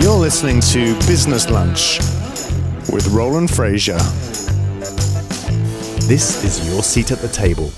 You're 0.00 0.16
listening 0.16 0.60
to 0.72 0.94
Business 1.06 1.50
Lunch 1.50 1.98
with 2.90 3.06
Roland 3.08 3.50
Frasier. 3.50 3.98
This 6.08 6.42
is 6.42 6.66
your 6.66 6.82
seat 6.82 7.12
at 7.12 7.18
the 7.18 7.28
table. 7.28 7.70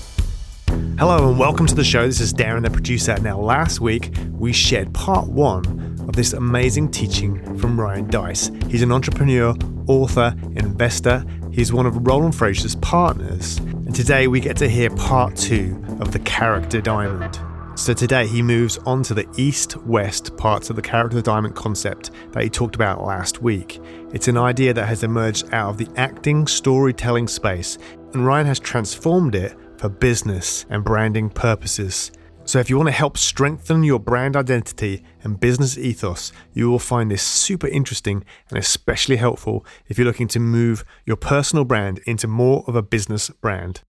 Hello 0.97 1.27
and 1.29 1.37
welcome 1.37 1.67
to 1.67 1.75
the 1.75 1.83
show. 1.83 2.07
This 2.07 2.21
is 2.21 2.33
Darren, 2.33 2.63
the 2.63 2.69
producer. 2.69 3.19
Now, 3.19 3.37
last 3.37 3.81
week 3.81 4.15
we 4.31 4.53
shared 4.53 4.93
part 4.93 5.27
one 5.27 5.65
of 6.07 6.15
this 6.15 6.31
amazing 6.31 6.91
teaching 6.91 7.57
from 7.57 7.79
Ryan 7.79 8.07
Deiss. 8.07 8.49
He's 8.69 8.81
an 8.81 8.93
entrepreneur, 8.93 9.53
author, 9.87 10.33
investor. 10.55 11.25
He's 11.51 11.73
one 11.73 11.85
of 11.85 12.07
Roland 12.07 12.33
Frasier's 12.33 12.77
partners. 12.77 13.57
And 13.57 13.93
today 13.93 14.27
we 14.27 14.39
get 14.39 14.55
to 14.57 14.69
hear 14.69 14.89
part 14.89 15.35
two 15.35 15.83
of 15.99 16.13
the 16.13 16.19
character 16.19 16.79
diamond. 16.79 17.41
So 17.75 17.93
today 17.93 18.25
he 18.25 18.41
moves 18.41 18.77
on 18.79 19.03
to 19.03 19.13
the 19.13 19.27
east 19.35 19.75
west 19.85 20.37
parts 20.37 20.69
of 20.69 20.77
the 20.77 20.81
character 20.81 21.21
diamond 21.21 21.55
concept 21.55 22.11
that 22.31 22.41
he 22.41 22.49
talked 22.49 22.75
about 22.75 23.03
last 23.03 23.41
week. 23.41 23.81
It's 24.13 24.29
an 24.29 24.37
idea 24.37 24.73
that 24.73 24.87
has 24.87 25.03
emerged 25.03 25.53
out 25.53 25.71
of 25.71 25.77
the 25.77 25.89
acting 25.97 26.47
storytelling 26.47 27.27
space, 27.27 27.77
and 28.13 28.25
Ryan 28.25 28.47
has 28.47 28.59
transformed 28.59 29.35
it 29.35 29.57
for 29.77 29.89
business 29.89 30.65
and 30.69 30.85
branding 30.85 31.29
purposes. 31.29 32.13
So, 32.45 32.59
if 32.59 32.69
you 32.69 32.77
want 32.77 32.87
to 32.87 32.93
help 32.93 33.17
strengthen 33.17 33.83
your 33.83 33.99
brand 33.99 34.37
identity 34.37 35.03
and 35.23 35.39
business 35.39 35.77
ethos, 35.77 36.31
you 36.53 36.69
will 36.69 36.79
find 36.79 37.11
this 37.11 37.23
super 37.23 37.67
interesting 37.67 38.23
and 38.49 38.57
especially 38.57 39.17
helpful 39.17 39.65
if 39.87 39.97
you're 39.97 40.07
looking 40.07 40.29
to 40.29 40.39
move 40.39 40.85
your 41.05 41.17
personal 41.17 41.65
brand 41.65 41.99
into 42.05 42.27
more 42.27 42.63
of 42.67 42.75
a 42.75 42.81
business 42.81 43.29
brand. 43.29 43.81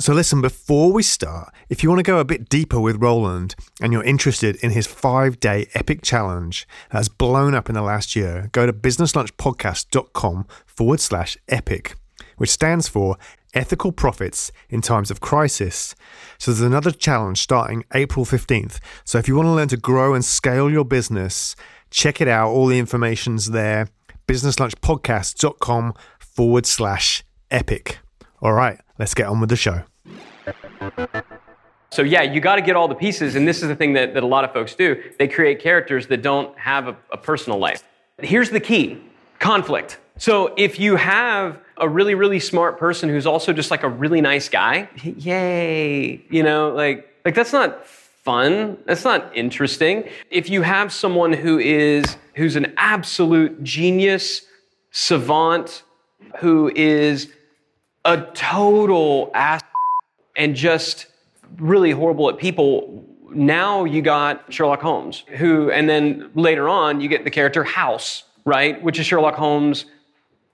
So, 0.00 0.14
listen, 0.14 0.40
before 0.40 0.90
we 0.90 1.02
start, 1.02 1.52
if 1.68 1.82
you 1.82 1.90
want 1.90 1.98
to 1.98 2.10
go 2.10 2.20
a 2.20 2.24
bit 2.24 2.48
deeper 2.48 2.80
with 2.80 3.02
Roland 3.02 3.54
and 3.82 3.92
you're 3.92 4.02
interested 4.02 4.56
in 4.64 4.70
his 4.70 4.86
five 4.86 5.38
day 5.38 5.66
epic 5.74 6.00
challenge 6.00 6.66
that's 6.90 7.10
blown 7.10 7.54
up 7.54 7.68
in 7.68 7.74
the 7.74 7.82
last 7.82 8.16
year, 8.16 8.48
go 8.52 8.64
to 8.64 8.72
businesslunchpodcast.com 8.72 10.46
forward 10.64 11.00
slash 11.00 11.36
epic, 11.48 11.96
which 12.38 12.48
stands 12.48 12.88
for 12.88 13.18
Ethical 13.52 13.92
Profits 13.92 14.50
in 14.70 14.80
Times 14.80 15.10
of 15.10 15.20
Crisis. 15.20 15.94
So, 16.38 16.50
there's 16.50 16.62
another 16.62 16.92
challenge 16.92 17.42
starting 17.42 17.84
April 17.92 18.24
15th. 18.24 18.78
So, 19.04 19.18
if 19.18 19.28
you 19.28 19.36
want 19.36 19.48
to 19.48 19.52
learn 19.52 19.68
to 19.68 19.76
grow 19.76 20.14
and 20.14 20.24
scale 20.24 20.70
your 20.70 20.86
business, 20.86 21.54
check 21.90 22.22
it 22.22 22.28
out. 22.28 22.48
All 22.48 22.68
the 22.68 22.78
information's 22.78 23.50
there. 23.50 23.88
Businesslunchpodcast.com 24.26 25.92
forward 26.18 26.64
slash 26.64 27.22
epic. 27.50 27.98
All 28.40 28.54
right, 28.54 28.80
let's 29.00 29.14
get 29.14 29.26
on 29.26 29.40
with 29.40 29.48
the 29.48 29.56
show. 29.56 29.82
So 31.90 32.02
yeah, 32.02 32.22
you 32.22 32.40
got 32.40 32.56
to 32.56 32.62
get 32.62 32.76
all 32.76 32.86
the 32.86 32.94
pieces, 32.94 33.34
and 33.34 33.48
this 33.48 33.62
is 33.62 33.68
the 33.68 33.74
thing 33.74 33.94
that, 33.94 34.14
that 34.14 34.22
a 34.22 34.26
lot 34.26 34.44
of 34.44 34.52
folks 34.52 34.76
do. 34.76 35.02
They 35.18 35.26
create 35.26 35.58
characters 35.58 36.06
that 36.06 36.22
don't 36.22 36.56
have 36.56 36.86
a, 36.86 36.96
a 37.10 37.16
personal 37.16 37.58
life. 37.58 37.82
Here's 38.18 38.50
the 38.50 38.60
key: 38.60 39.02
conflict. 39.40 39.98
So 40.16 40.54
if 40.56 40.78
you 40.78 40.96
have 40.96 41.58
a 41.78 41.88
really, 41.88 42.14
really 42.14 42.38
smart 42.38 42.78
person 42.78 43.08
who's 43.08 43.26
also 43.26 43.52
just 43.54 43.70
like 43.70 43.82
a 43.82 43.88
really 43.88 44.20
nice 44.20 44.48
guy, 44.48 44.88
yay, 45.02 46.22
you 46.30 46.42
know, 46.42 46.70
like 46.70 47.08
like 47.24 47.34
that's 47.34 47.52
not 47.52 47.86
fun. 47.86 48.78
That's 48.86 49.04
not 49.04 49.34
interesting. 49.34 50.08
If 50.30 50.48
you 50.48 50.62
have 50.62 50.92
someone 50.92 51.32
who 51.32 51.58
is 51.58 52.16
who's 52.34 52.54
an 52.54 52.72
absolute 52.76 53.64
genius, 53.64 54.42
savant, 54.92 55.82
who 56.38 56.70
is 56.76 57.32
a 58.04 58.22
total 58.34 59.30
ass 59.34 59.62
and 60.36 60.54
just 60.54 61.06
really 61.58 61.90
horrible 61.90 62.28
at 62.28 62.38
people. 62.38 63.04
Now 63.32 63.84
you 63.84 64.02
got 64.02 64.52
Sherlock 64.52 64.80
Holmes, 64.80 65.24
who, 65.36 65.70
and 65.70 65.88
then 65.88 66.30
later 66.34 66.68
on, 66.68 67.00
you 67.00 67.08
get 67.08 67.24
the 67.24 67.30
character 67.30 67.62
House, 67.62 68.24
right? 68.44 68.82
Which 68.82 68.98
is 68.98 69.06
Sherlock 69.06 69.34
Holmes 69.34 69.86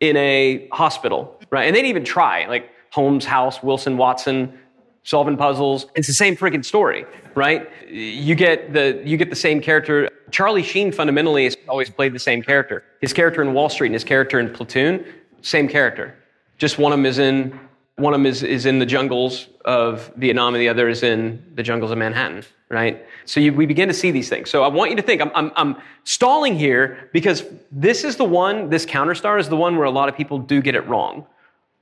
in 0.01 0.17
a 0.17 0.69
hospital, 0.73 1.41
right? 1.51 1.67
And 1.67 1.75
they 1.75 1.81
didn't 1.81 1.91
even 1.91 2.05
try, 2.05 2.47
like 2.47 2.71
Holmes, 2.91 3.25
House, 3.25 3.63
Wilson, 3.63 3.97
Watson, 3.97 4.59
solving 5.05 5.37
puzzles. 5.37 5.87
It's 5.95 6.09
the 6.09 6.15
same 6.15 6.37
freaking 6.37 6.65
story, 6.65 7.07
right? 7.35 7.71
You 7.89 8.35
get 8.35 8.73
the 8.73 9.01
you 9.05 9.17
get 9.17 9.31
the 9.31 9.37
same 9.37 9.61
character. 9.61 10.11
Charlie 10.31 10.63
Sheen 10.63 10.93
fundamentally 10.93 11.45
has 11.45 11.57
always 11.69 11.89
played 11.89 12.13
the 12.13 12.19
same 12.19 12.43
character. 12.43 12.85
His 13.01 13.13
character 13.13 13.41
in 13.41 13.55
Wall 13.55 13.69
Street 13.69 13.89
and 13.89 13.95
his 13.95 14.05
character 14.05 14.41
in 14.41 14.53
Platoon, 14.53 15.05
same 15.41 15.69
character. 15.69 16.15
Just 16.59 16.79
one 16.79 16.93
of 16.93 16.99
them 16.99 17.07
is 17.07 17.19
in 17.19 17.59
one 17.97 18.13
of 18.13 18.21
them 18.21 18.27
is, 18.27 18.43
is 18.43 18.67
in 18.67 18.79
the 18.79 18.85
jungles 18.87 19.49
of 19.65 20.13
Vietnam, 20.17 20.55
and 20.55 20.61
the 20.61 20.69
other 20.69 20.89
is 20.89 21.03
in 21.03 21.43
the 21.55 21.63
jungles 21.63 21.91
of 21.91 21.97
Manhattan, 21.97 22.45
right? 22.69 23.07
So 23.25 23.41
you, 23.41 23.55
we 23.55 23.65
begin 23.65 23.89
to 23.89 23.95
see 23.95 24.11
these 24.11 24.29
things. 24.29 24.51
So 24.51 24.63
I 24.63 24.69
want 24.69 24.91
you 24.91 24.97
to 24.97 25.03
think, 25.03 25.23
I'm, 25.23 25.31
I'm, 25.35 25.51
I'm 25.57 25.77
stalling 26.05 26.59
here 26.59 27.09
because 27.15 27.45
this 27.73 28.05
is 28.05 28.17
the 28.17 28.25
one, 28.25 28.69
this 28.69 28.85
counterstar 28.85 29.41
is 29.41 29.49
the 29.49 29.57
one 29.57 29.77
where 29.77 29.87
a 29.87 29.91
lot 29.91 30.11
of 30.11 30.17
people 30.17 30.39
do 30.39 30.61
get 30.61 30.75
it 30.75 30.87
wrong. 30.87 31.27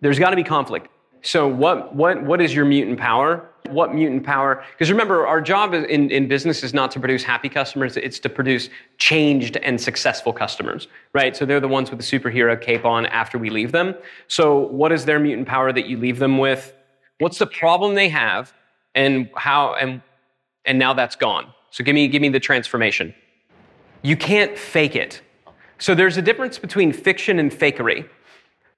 There's 0.00 0.20
got 0.20 0.30
to 0.30 0.36
be 0.36 0.44
conflict. 0.44 0.88
So 1.22 1.48
what, 1.48 1.94
what, 1.94 2.22
what 2.22 2.40
is 2.40 2.54
your 2.54 2.64
mutant 2.64 3.00
power? 3.00 3.50
What 3.70 3.94
mutant 3.94 4.24
power? 4.24 4.62
Because 4.72 4.90
remember, 4.90 5.26
our 5.26 5.40
job 5.40 5.72
in, 5.72 6.10
in 6.10 6.28
business 6.28 6.62
is 6.62 6.74
not 6.74 6.90
to 6.90 7.00
produce 7.00 7.22
happy 7.22 7.48
customers, 7.48 7.96
it's 7.96 8.18
to 8.20 8.28
produce 8.28 8.68
changed 8.98 9.56
and 9.56 9.80
successful 9.80 10.34
customers, 10.34 10.86
right? 11.14 11.34
So 11.34 11.46
they're 11.46 11.60
the 11.60 11.68
ones 11.68 11.90
with 11.90 11.98
the 11.98 12.04
superhero 12.04 12.60
cape 12.60 12.84
on 12.84 13.06
after 13.06 13.38
we 13.38 13.48
leave 13.48 13.72
them. 13.72 13.94
So 14.28 14.58
what 14.58 14.92
is 14.92 15.06
their 15.06 15.18
mutant 15.18 15.48
power 15.48 15.72
that 15.72 15.86
you 15.86 15.96
leave 15.96 16.18
them 16.18 16.36
with? 16.36 16.74
What's 17.20 17.38
the 17.38 17.46
problem 17.46 17.94
they 17.94 18.10
have? 18.10 18.52
And 18.94 19.30
how, 19.34 19.74
and, 19.74 20.02
and 20.66 20.78
now 20.78 20.92
that's 20.92 21.16
gone. 21.16 21.46
So 21.70 21.82
give 21.82 21.94
me, 21.94 22.06
give 22.06 22.20
me 22.20 22.28
the 22.28 22.40
transformation. 22.40 23.14
You 24.02 24.16
can't 24.16 24.58
fake 24.58 24.94
it. 24.94 25.22
So 25.78 25.94
there's 25.94 26.18
a 26.18 26.22
difference 26.22 26.58
between 26.58 26.92
fiction 26.92 27.38
and 27.38 27.50
fakery. 27.50 28.08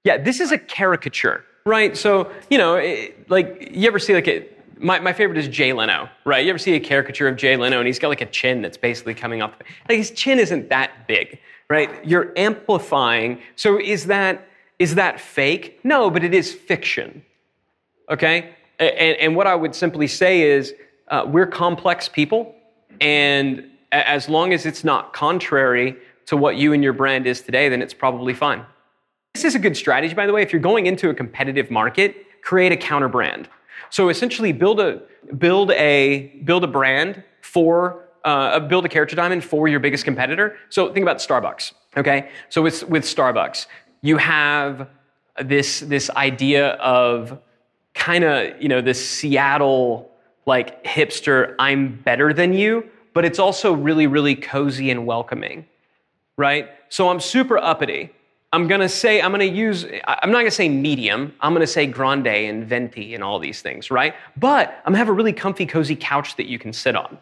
Yeah, 0.05 0.17
this 0.17 0.39
is 0.39 0.53
a 0.53 0.57
caricature, 0.57 1.43
right? 1.65 1.95
So, 1.97 2.31
you 2.49 2.57
know, 2.57 2.75
it, 2.75 3.29
like, 3.29 3.69
you 3.73 3.87
ever 3.87 3.99
see 3.99 4.13
like 4.13 4.29
a, 4.29 4.47
my, 4.79 4.99
my 4.99 5.13
favorite 5.13 5.37
is 5.37 5.47
Jay 5.47 5.73
Leno, 5.73 6.09
right? 6.25 6.43
You 6.43 6.49
ever 6.49 6.59
see 6.59 6.73
a 6.75 6.79
caricature 6.79 7.27
of 7.27 7.35
Jay 7.35 7.55
Leno 7.55 7.79
and 7.79 7.87
he's 7.87 7.99
got 7.99 8.09
like 8.09 8.21
a 8.21 8.25
chin 8.25 8.61
that's 8.61 8.77
basically 8.77 9.13
coming 9.13 9.41
up? 9.41 9.63
Like 9.89 9.97
his 9.97 10.11
chin 10.11 10.39
isn't 10.39 10.69
that 10.69 11.07
big, 11.07 11.39
right? 11.69 12.03
You're 12.05 12.33
amplifying. 12.37 13.41
So 13.55 13.79
is 13.79 14.05
that, 14.07 14.47
is 14.79 14.95
that 14.95 15.19
fake? 15.19 15.79
No, 15.83 16.09
but 16.09 16.23
it 16.23 16.33
is 16.33 16.53
fiction, 16.53 17.23
okay? 18.09 18.55
And, 18.79 19.17
and 19.17 19.35
what 19.35 19.47
I 19.47 19.55
would 19.55 19.73
simply 19.73 20.07
say 20.07 20.41
is 20.41 20.73
uh, 21.07 21.25
we're 21.27 21.47
complex 21.47 22.07
people, 22.07 22.53
and 23.01 23.69
as 23.91 24.27
long 24.29 24.53
as 24.53 24.65
it's 24.65 24.83
not 24.83 25.13
contrary 25.13 25.95
to 26.27 26.37
what 26.37 26.57
you 26.57 26.73
and 26.73 26.83
your 26.83 26.93
brand 26.93 27.25
is 27.25 27.41
today, 27.41 27.69
then 27.69 27.81
it's 27.81 27.93
probably 27.93 28.33
fine. 28.33 28.65
This 29.33 29.45
is 29.45 29.55
a 29.55 29.59
good 29.59 29.77
strategy, 29.77 30.13
by 30.13 30.25
the 30.25 30.33
way. 30.33 30.41
If 30.41 30.51
you're 30.51 30.61
going 30.61 30.87
into 30.87 31.09
a 31.09 31.13
competitive 31.13 31.71
market, 31.71 32.41
create 32.41 32.71
a 32.71 32.77
counter 32.77 33.07
brand. 33.07 33.47
So 33.89 34.09
essentially, 34.09 34.51
build 34.51 34.79
a 34.79 35.01
build 35.37 35.71
a 35.71 36.41
build 36.43 36.63
a 36.63 36.67
brand 36.67 37.23
for 37.41 38.07
uh, 38.23 38.59
build 38.59 38.85
a 38.85 38.89
character 38.89 39.15
diamond 39.15 39.43
for 39.43 39.67
your 39.67 39.79
biggest 39.79 40.03
competitor. 40.03 40.57
So 40.69 40.91
think 40.93 41.03
about 41.03 41.17
Starbucks. 41.17 41.73
Okay, 41.95 42.29
so 42.49 42.61
with 42.61 42.83
with 42.89 43.03
Starbucks, 43.03 43.67
you 44.01 44.17
have 44.17 44.89
this 45.43 45.79
this 45.81 46.09
idea 46.11 46.71
of 46.73 47.39
kind 47.93 48.23
of 48.23 48.61
you 48.61 48.67
know 48.67 48.81
this 48.81 49.07
Seattle 49.07 50.11
like 50.45 50.83
hipster. 50.83 51.55
I'm 51.59 51.95
better 52.03 52.33
than 52.33 52.53
you, 52.53 52.89
but 53.13 53.25
it's 53.25 53.39
also 53.39 53.73
really 53.73 54.07
really 54.07 54.35
cozy 54.35 54.91
and 54.91 55.05
welcoming, 55.05 55.65
right? 56.37 56.69
So 56.89 57.09
I'm 57.09 57.19
super 57.19 57.57
uppity. 57.57 58.11
I'm 58.53 58.67
going 58.67 58.81
to 58.81 58.89
say, 58.89 59.21
I'm 59.21 59.31
going 59.31 59.39
to 59.41 59.57
use, 59.57 59.85
I'm 60.07 60.31
not 60.31 60.39
going 60.39 60.45
to 60.45 60.51
say 60.51 60.69
medium. 60.69 61.33
I'm 61.41 61.53
going 61.53 61.65
to 61.65 61.67
say 61.67 61.85
grande 61.85 62.27
and 62.27 62.65
venti 62.65 63.13
and 63.13 63.23
all 63.23 63.39
these 63.39 63.61
things, 63.61 63.91
right? 63.91 64.15
But 64.37 64.69
I'm 64.85 64.85
going 64.85 64.93
to 64.93 64.99
have 64.99 65.09
a 65.09 65.13
really 65.13 65.33
comfy, 65.33 65.65
cozy 65.65 65.97
couch 65.97 66.37
that 66.37 66.47
you 66.47 66.57
can 66.57 66.71
sit 66.71 66.95
on, 66.95 67.17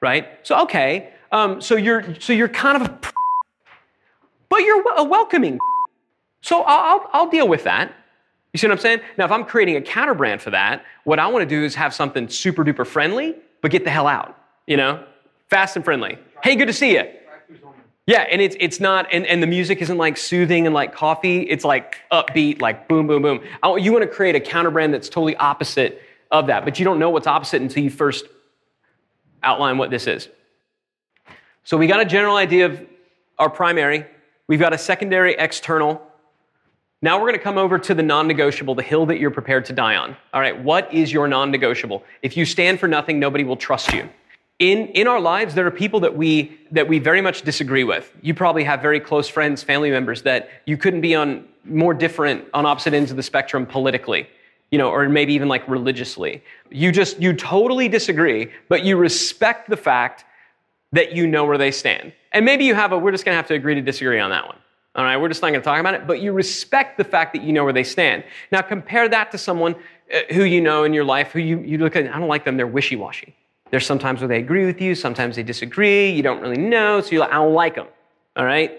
right? 0.00 0.28
So, 0.42 0.60
okay. 0.62 1.12
Um, 1.32 1.60
so 1.62 1.76
you're, 1.76 2.14
so 2.20 2.32
you're 2.32 2.48
kind 2.48 2.82
of 2.82 2.88
a, 2.88 2.98
but 4.50 4.58
you're 4.58 4.84
a 4.96 5.04
welcoming. 5.04 5.58
So 6.42 6.62
I'll, 6.62 7.08
I'll 7.12 7.30
deal 7.30 7.48
with 7.48 7.64
that. 7.64 7.94
You 8.52 8.58
see 8.58 8.66
what 8.66 8.72
I'm 8.72 8.80
saying? 8.80 9.00
Now, 9.16 9.24
if 9.24 9.30
I'm 9.30 9.44
creating 9.44 9.76
a 9.76 9.80
counter 9.80 10.14
brand 10.14 10.42
for 10.42 10.50
that, 10.50 10.84
what 11.04 11.18
I 11.18 11.26
want 11.28 11.42
to 11.42 11.48
do 11.48 11.64
is 11.64 11.74
have 11.76 11.94
something 11.94 12.28
super 12.28 12.64
duper 12.64 12.86
friendly, 12.86 13.36
but 13.62 13.70
get 13.70 13.84
the 13.84 13.90
hell 13.90 14.08
out, 14.08 14.36
you 14.66 14.76
know? 14.76 15.04
Fast 15.48 15.76
and 15.76 15.84
friendly. 15.84 16.18
Hey, 16.42 16.56
good 16.56 16.66
to 16.66 16.72
see 16.72 16.92
you. 16.94 17.04
Yeah, 18.10 18.22
and 18.22 18.42
it's 18.42 18.56
it's 18.58 18.80
not, 18.80 19.06
and, 19.12 19.24
and 19.24 19.40
the 19.40 19.46
music 19.46 19.80
isn't 19.80 19.96
like 19.96 20.16
soothing 20.16 20.66
and 20.66 20.74
like 20.74 20.92
coffee. 20.92 21.42
It's 21.42 21.64
like 21.64 21.98
upbeat, 22.10 22.60
like 22.60 22.88
boom, 22.88 23.06
boom, 23.06 23.22
boom. 23.22 23.40
I, 23.62 23.76
you 23.76 23.92
want 23.92 24.02
to 24.02 24.10
create 24.10 24.34
a 24.34 24.40
counter 24.40 24.72
brand 24.72 24.92
that's 24.92 25.08
totally 25.08 25.36
opposite 25.36 26.02
of 26.32 26.48
that, 26.48 26.64
but 26.64 26.80
you 26.80 26.84
don't 26.84 26.98
know 26.98 27.10
what's 27.10 27.28
opposite 27.28 27.62
until 27.62 27.84
you 27.84 27.88
first 27.88 28.24
outline 29.44 29.78
what 29.78 29.90
this 29.90 30.08
is. 30.08 30.28
So 31.62 31.76
we 31.76 31.86
got 31.86 32.00
a 32.00 32.04
general 32.04 32.34
idea 32.34 32.66
of 32.66 32.84
our 33.38 33.48
primary. 33.48 34.04
We've 34.48 34.58
got 34.58 34.72
a 34.72 34.78
secondary 34.78 35.34
external. 35.34 36.02
Now 37.02 37.14
we're 37.16 37.28
going 37.28 37.38
to 37.38 37.44
come 37.44 37.58
over 37.58 37.78
to 37.78 37.94
the 37.94 38.02
non 38.02 38.26
negotiable, 38.26 38.74
the 38.74 38.82
hill 38.82 39.06
that 39.06 39.20
you're 39.20 39.30
prepared 39.30 39.66
to 39.66 39.72
die 39.72 39.94
on. 39.94 40.16
All 40.34 40.40
right, 40.40 40.60
what 40.60 40.92
is 40.92 41.12
your 41.12 41.28
non 41.28 41.52
negotiable? 41.52 42.02
If 42.22 42.36
you 42.36 42.44
stand 42.44 42.80
for 42.80 42.88
nothing, 42.88 43.20
nobody 43.20 43.44
will 43.44 43.56
trust 43.56 43.92
you. 43.92 44.08
In, 44.60 44.88
in 44.88 45.08
our 45.08 45.18
lives, 45.18 45.54
there 45.54 45.66
are 45.66 45.70
people 45.70 46.00
that 46.00 46.14
we, 46.14 46.58
that 46.70 46.86
we 46.86 46.98
very 46.98 47.22
much 47.22 47.42
disagree 47.42 47.82
with. 47.82 48.12
You 48.20 48.34
probably 48.34 48.62
have 48.64 48.82
very 48.82 49.00
close 49.00 49.26
friends, 49.26 49.62
family 49.62 49.90
members 49.90 50.22
that 50.22 50.50
you 50.66 50.76
couldn't 50.76 51.00
be 51.00 51.14
on 51.14 51.48
more 51.64 51.94
different, 51.94 52.44
on 52.52 52.66
opposite 52.66 52.92
ends 52.92 53.10
of 53.10 53.16
the 53.16 53.22
spectrum 53.22 53.64
politically, 53.64 54.28
you 54.70 54.76
know, 54.76 54.90
or 54.90 55.08
maybe 55.08 55.32
even 55.32 55.48
like 55.48 55.66
religiously. 55.66 56.42
You 56.70 56.92
just, 56.92 57.18
you 57.20 57.32
totally 57.32 57.88
disagree, 57.88 58.50
but 58.68 58.84
you 58.84 58.98
respect 58.98 59.70
the 59.70 59.78
fact 59.78 60.26
that 60.92 61.12
you 61.16 61.26
know 61.26 61.46
where 61.46 61.58
they 61.58 61.70
stand. 61.70 62.12
And 62.32 62.44
maybe 62.44 62.66
you 62.66 62.74
have 62.74 62.92
a, 62.92 62.98
we're 62.98 63.12
just 63.12 63.24
gonna 63.24 63.38
have 63.38 63.48
to 63.48 63.54
agree 63.54 63.74
to 63.74 63.82
disagree 63.82 64.20
on 64.20 64.28
that 64.28 64.46
one. 64.46 64.58
All 64.94 65.04
right, 65.04 65.16
we're 65.16 65.28
just 65.28 65.40
not 65.40 65.52
gonna 65.52 65.62
talk 65.62 65.80
about 65.80 65.94
it, 65.94 66.06
but 66.06 66.20
you 66.20 66.32
respect 66.32 66.98
the 66.98 67.04
fact 67.04 67.32
that 67.32 67.42
you 67.42 67.54
know 67.54 67.64
where 67.64 67.72
they 67.72 67.84
stand. 67.84 68.24
Now 68.52 68.60
compare 68.60 69.08
that 69.08 69.30
to 69.30 69.38
someone 69.38 69.74
uh, 70.14 70.34
who 70.34 70.44
you 70.44 70.60
know 70.60 70.84
in 70.84 70.92
your 70.92 71.04
life 71.04 71.32
who 71.32 71.38
you, 71.38 71.60
you 71.60 71.78
look 71.78 71.96
at, 71.96 72.04
I 72.14 72.18
don't 72.18 72.28
like 72.28 72.44
them, 72.44 72.58
they're 72.58 72.66
wishy 72.66 72.96
washy. 72.96 73.34
There's 73.70 73.86
sometimes 73.86 74.20
where 74.20 74.28
they 74.28 74.38
agree 74.38 74.66
with 74.66 74.80
you, 74.80 74.94
sometimes 74.94 75.36
they 75.36 75.42
disagree, 75.42 76.10
you 76.10 76.22
don't 76.22 76.40
really 76.40 76.58
know, 76.58 77.00
so 77.00 77.10
you're 77.10 77.20
like, 77.20 77.30
I 77.30 77.34
don't 77.34 77.54
like 77.54 77.76
them. 77.76 77.86
All 78.36 78.44
right? 78.44 78.78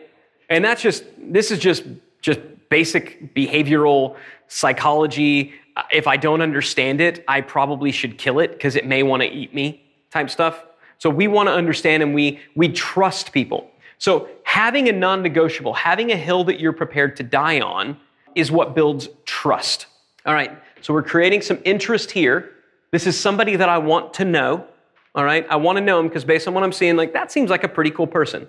And 0.50 0.64
that's 0.64 0.82
just, 0.82 1.06
this 1.18 1.52
is 1.52 1.60
just, 1.60 1.84
just 2.22 2.40
basic 2.70 3.34
behavioral 3.34 4.18
psychology. 4.48 5.54
Uh, 5.78 5.84
if 5.92 6.08
I 6.08 6.18
don't 6.18 6.42
understand 6.42 7.00
it, 7.00 7.24
I 7.28 7.42
probably 7.42 7.92
should 7.92 8.18
kill 8.18 8.40
it 8.40 8.52
because 8.52 8.76
it 8.76 8.86
may 8.86 9.04
want 9.04 9.22
to 9.24 9.30
eat 9.30 9.54
me 9.54 9.84
type 10.10 10.30
stuff. 10.30 10.66
So 10.98 11.10
we 11.10 11.28
want 11.28 11.48
to 11.48 11.54
understand 11.54 12.04
and 12.04 12.14
we, 12.14 12.40
we 12.56 12.70
trust 12.70 13.32
people. 13.32 13.72
So 13.98 14.30
having 14.44 14.90
a 14.90 14.92
non 14.92 15.22
negotiable, 15.22 15.74
having 15.74 16.12
a 16.12 16.16
hill 16.18 16.44
that 16.46 16.60
you're 16.60 16.74
prepared 16.74 17.16
to 17.18 17.24
die 17.24 17.62
on 17.62 17.98
is 18.36 18.52
what 18.52 18.76
builds 18.76 19.08
trust. 19.26 19.86
All 20.26 20.34
right. 20.34 20.52
So 20.82 20.94
we're 20.94 21.04
creating 21.04 21.42
some 21.42 21.60
interest 21.64 22.12
here. 22.12 22.52
This 22.92 23.08
is 23.08 23.20
somebody 23.20 23.56
that 23.56 23.70
I 23.70 23.78
want 23.78 24.14
to 24.16 24.26
know. 24.26 24.66
All 25.14 25.26
right. 25.26 25.46
I 25.50 25.58
want 25.58 25.78
to 25.78 25.84
know 25.84 26.00
him 26.00 26.08
because 26.08 26.24
based 26.24 26.48
on 26.48 26.54
what 26.54 26.64
I'm 26.64 26.72
seeing, 26.72 26.96
like 26.96 27.14
that 27.14 27.32
seems 27.32 27.50
like 27.50 27.64
a 27.64 27.68
pretty 27.68 27.92
cool 27.92 28.08
person. 28.08 28.48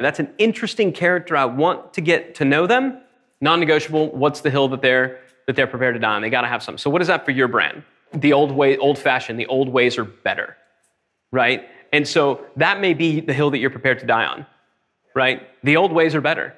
That's 0.00 0.18
an 0.18 0.32
interesting 0.38 0.92
character. 0.92 1.36
I 1.36 1.44
want 1.44 1.94
to 1.94 2.00
get 2.00 2.34
to 2.36 2.44
know 2.44 2.66
them. 2.66 3.00
Non-negotiable. 3.40 4.10
What's 4.10 4.40
the 4.40 4.50
hill 4.50 4.68
that 4.68 4.82
they're 4.82 5.20
that 5.46 5.56
they're 5.56 5.66
prepared 5.66 5.94
to 5.94 6.00
die 6.00 6.14
on? 6.14 6.22
They 6.22 6.30
got 6.30 6.40
to 6.40 6.48
have 6.48 6.62
something. 6.62 6.78
So 6.78 6.90
what 6.90 7.00
is 7.00 7.08
that 7.08 7.24
for 7.24 7.30
your 7.30 7.48
brand? 7.48 7.82
The 8.12 8.32
old 8.32 8.52
way, 8.52 8.76
old 8.76 8.98
fashioned. 8.98 9.38
The 9.38 9.46
old 9.46 9.68
ways 9.68 9.98
are 9.98 10.04
better, 10.04 10.56
right? 11.30 11.68
And 11.92 12.08
so 12.08 12.44
that 12.56 12.80
may 12.80 12.92
be 12.94 13.20
the 13.20 13.32
hill 13.32 13.50
that 13.50 13.58
you're 13.58 13.70
prepared 13.70 14.00
to 14.00 14.06
die 14.06 14.24
on, 14.24 14.46
right? 15.14 15.48
The 15.62 15.76
old 15.76 15.92
ways 15.92 16.14
are 16.14 16.20
better. 16.20 16.54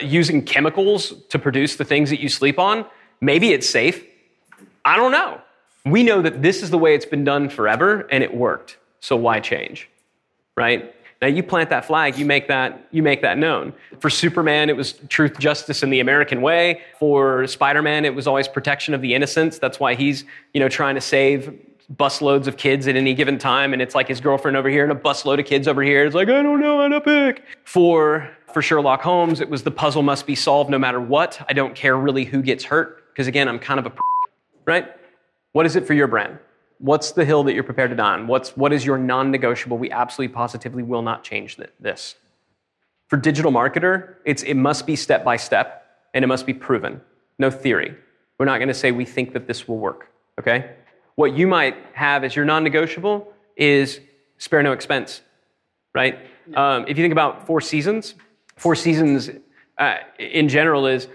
using 0.00 0.42
chemicals 0.42 1.14
to 1.30 1.38
produce 1.38 1.76
the 1.76 1.84
things 1.84 2.10
that 2.10 2.20
you 2.20 2.28
sleep 2.28 2.58
on, 2.58 2.84
maybe 3.20 3.52
it's 3.52 3.68
safe. 3.68 4.04
I 4.84 4.96
don't 4.96 5.12
know. 5.12 5.40
We 5.86 6.02
know 6.02 6.20
that 6.20 6.42
this 6.42 6.62
is 6.62 6.70
the 6.70 6.78
way 6.78 6.94
it's 6.94 7.06
been 7.06 7.24
done 7.24 7.48
forever 7.48 8.06
and 8.10 8.22
it 8.22 8.34
worked. 8.34 8.78
So 9.00 9.16
why 9.16 9.40
change? 9.40 9.88
Right? 10.56 10.92
Now 11.22 11.28
you 11.28 11.42
plant 11.42 11.70
that 11.70 11.86
flag, 11.86 12.18
you 12.18 12.26
make 12.26 12.48
that, 12.48 12.88
you 12.90 13.02
make 13.02 13.22
that 13.22 13.38
known. 13.38 13.72
For 14.00 14.10
Superman, 14.10 14.68
it 14.68 14.76
was 14.76 14.94
truth, 15.08 15.38
justice, 15.38 15.82
and 15.82 15.92
the 15.92 16.00
American 16.00 16.42
way. 16.42 16.82
For 16.98 17.46
Spider-Man, 17.46 18.04
it 18.04 18.14
was 18.14 18.26
always 18.26 18.48
protection 18.48 18.92
of 18.92 19.00
the 19.00 19.14
innocents. 19.14 19.58
That's 19.58 19.80
why 19.80 19.94
he's, 19.94 20.24
you 20.52 20.60
know, 20.60 20.68
trying 20.68 20.94
to 20.96 21.00
save 21.00 21.58
busloads 21.94 22.46
of 22.48 22.56
kids 22.56 22.88
at 22.88 22.96
any 22.96 23.14
given 23.14 23.38
time. 23.38 23.72
And 23.72 23.80
it's 23.80 23.94
like 23.94 24.08
his 24.08 24.20
girlfriend 24.20 24.56
over 24.56 24.68
here 24.68 24.82
and 24.82 24.92
a 24.92 24.96
busload 24.96 25.38
of 25.38 25.46
kids 25.46 25.68
over 25.68 25.82
here. 25.82 26.04
It's 26.04 26.14
like, 26.14 26.28
I 26.28 26.42
don't 26.42 26.60
know 26.60 26.80
how 26.80 26.88
to 26.88 27.00
pick. 27.00 27.44
For 27.64 28.30
for 28.52 28.62
Sherlock 28.62 29.02
Holmes, 29.02 29.40
it 29.40 29.50
was 29.50 29.62
the 29.62 29.70
puzzle 29.70 30.02
must 30.02 30.26
be 30.26 30.34
solved 30.34 30.70
no 30.70 30.78
matter 30.78 31.00
what. 31.00 31.44
I 31.48 31.52
don't 31.52 31.74
care 31.74 31.96
really 31.96 32.24
who 32.24 32.42
gets 32.42 32.64
hurt. 32.64 33.12
Because 33.12 33.26
again, 33.26 33.48
I'm 33.48 33.58
kind 33.58 33.78
of 33.78 33.86
a 33.86 33.92
right? 34.64 34.95
What 35.56 35.64
is 35.64 35.74
it 35.74 35.86
for 35.86 35.94
your 35.94 36.06
brand? 36.06 36.38
What's 36.80 37.12
the 37.12 37.24
hill 37.24 37.42
that 37.44 37.54
you're 37.54 37.64
prepared 37.64 37.88
to 37.88 37.96
die 37.96 38.12
on? 38.12 38.26
What's, 38.26 38.54
what 38.58 38.74
is 38.74 38.84
your 38.84 38.98
non 38.98 39.30
negotiable? 39.30 39.78
We 39.78 39.90
absolutely 39.90 40.34
positively 40.34 40.82
will 40.82 41.00
not 41.00 41.24
change 41.24 41.56
this. 41.80 42.16
For 43.08 43.16
DigitalMarketer, 43.16 44.16
it's, 44.26 44.42
it 44.42 44.52
must 44.52 44.86
be 44.86 44.96
step 44.96 45.24
by 45.24 45.38
step 45.38 45.86
and 46.12 46.22
it 46.22 46.28
must 46.28 46.44
be 46.44 46.52
proven. 46.52 47.00
No 47.38 47.50
theory. 47.50 47.96
We're 48.38 48.44
not 48.44 48.58
going 48.58 48.68
to 48.68 48.74
say 48.74 48.92
we 48.92 49.06
think 49.06 49.32
that 49.32 49.46
this 49.46 49.66
will 49.66 49.78
work, 49.78 50.12
okay? 50.38 50.72
What 51.14 51.34
you 51.34 51.46
might 51.46 51.78
have 51.94 52.22
as 52.22 52.36
your 52.36 52.44
non 52.44 52.62
negotiable 52.62 53.32
is 53.56 53.98
spare 54.36 54.62
no 54.62 54.72
expense, 54.72 55.22
right? 55.94 56.18
Um, 56.54 56.82
if 56.86 56.98
you 56.98 57.02
think 57.02 57.12
about 57.12 57.46
four 57.46 57.62
seasons, 57.62 58.14
four 58.56 58.74
seasons 58.74 59.30
uh, 59.78 59.94
in 60.18 60.50
general 60.50 60.86
is 60.86 61.08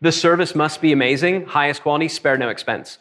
the 0.00 0.12
service 0.12 0.54
must 0.54 0.80
be 0.80 0.92
amazing, 0.92 1.46
highest 1.46 1.82
quality, 1.82 2.06
spare 2.06 2.38
no 2.38 2.48
expense. 2.48 2.98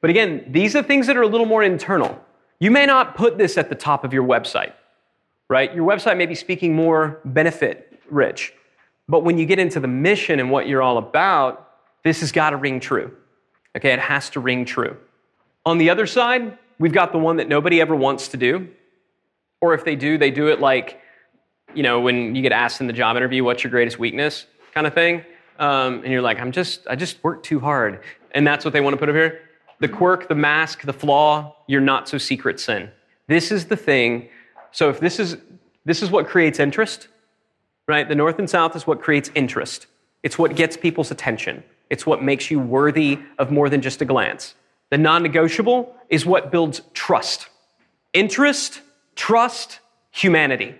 But 0.00 0.10
again, 0.10 0.44
these 0.48 0.76
are 0.76 0.82
things 0.82 1.06
that 1.06 1.16
are 1.16 1.22
a 1.22 1.26
little 1.26 1.46
more 1.46 1.62
internal. 1.62 2.18
You 2.60 2.70
may 2.70 2.86
not 2.86 3.16
put 3.16 3.38
this 3.38 3.58
at 3.58 3.68
the 3.68 3.74
top 3.74 4.04
of 4.04 4.12
your 4.12 4.24
website, 4.24 4.72
right? 5.48 5.74
Your 5.74 5.88
website 5.88 6.16
may 6.16 6.26
be 6.26 6.34
speaking 6.34 6.74
more 6.74 7.20
benefit 7.24 8.00
rich. 8.10 8.52
But 9.08 9.24
when 9.24 9.38
you 9.38 9.46
get 9.46 9.58
into 9.58 9.80
the 9.80 9.88
mission 9.88 10.40
and 10.40 10.50
what 10.50 10.68
you're 10.68 10.82
all 10.82 10.98
about, 10.98 11.70
this 12.04 12.20
has 12.20 12.32
got 12.32 12.50
to 12.50 12.56
ring 12.56 12.80
true. 12.80 13.16
Okay, 13.76 13.92
it 13.92 13.98
has 13.98 14.30
to 14.30 14.40
ring 14.40 14.64
true. 14.64 14.96
On 15.64 15.78
the 15.78 15.90
other 15.90 16.06
side, 16.06 16.58
we've 16.78 16.92
got 16.92 17.12
the 17.12 17.18
one 17.18 17.36
that 17.36 17.48
nobody 17.48 17.80
ever 17.80 17.94
wants 17.94 18.28
to 18.28 18.36
do. 18.36 18.68
Or 19.60 19.74
if 19.74 19.84
they 19.84 19.96
do, 19.96 20.18
they 20.18 20.30
do 20.30 20.48
it 20.48 20.60
like, 20.60 21.00
you 21.74 21.82
know, 21.82 22.00
when 22.00 22.34
you 22.34 22.42
get 22.42 22.52
asked 22.52 22.80
in 22.80 22.86
the 22.86 22.92
job 22.92 23.16
interview, 23.16 23.44
what's 23.44 23.64
your 23.64 23.70
greatest 23.70 23.98
weakness 23.98 24.46
kind 24.72 24.86
of 24.86 24.94
thing. 24.94 25.24
Um, 25.58 26.02
and 26.02 26.06
you're 26.06 26.22
like, 26.22 26.38
I'm 26.38 26.52
just, 26.52 26.86
I 26.88 26.94
just 26.94 27.22
work 27.24 27.42
too 27.42 27.58
hard. 27.58 28.00
And 28.32 28.46
that's 28.46 28.64
what 28.64 28.72
they 28.72 28.80
want 28.80 28.94
to 28.94 28.98
put 28.98 29.08
up 29.08 29.14
here 29.14 29.47
the 29.80 29.88
quirk, 29.88 30.28
the 30.28 30.34
mask, 30.34 30.82
the 30.82 30.92
flaw, 30.92 31.54
your 31.66 31.80
not 31.80 32.08
so 32.08 32.18
secret 32.18 32.60
sin. 32.60 32.90
This 33.26 33.52
is 33.52 33.66
the 33.66 33.76
thing. 33.76 34.28
So 34.72 34.88
if 34.90 35.00
this 35.00 35.18
is 35.18 35.36
this 35.84 36.02
is 36.02 36.10
what 36.10 36.26
creates 36.26 36.58
interest, 36.58 37.08
right? 37.86 38.06
The 38.08 38.14
north 38.14 38.38
and 38.38 38.48
south 38.48 38.76
is 38.76 38.86
what 38.86 39.00
creates 39.00 39.30
interest. 39.34 39.86
It's 40.22 40.38
what 40.38 40.54
gets 40.54 40.76
people's 40.76 41.10
attention. 41.10 41.64
It's 41.88 42.04
what 42.04 42.22
makes 42.22 42.50
you 42.50 42.60
worthy 42.60 43.18
of 43.38 43.50
more 43.50 43.70
than 43.70 43.80
just 43.80 44.02
a 44.02 44.04
glance. 44.04 44.54
The 44.90 44.98
non-negotiable 44.98 45.94
is 46.10 46.26
what 46.26 46.50
builds 46.50 46.82
trust. 46.92 47.48
Interest, 48.12 48.82
trust, 49.16 49.80
humanity, 50.10 50.74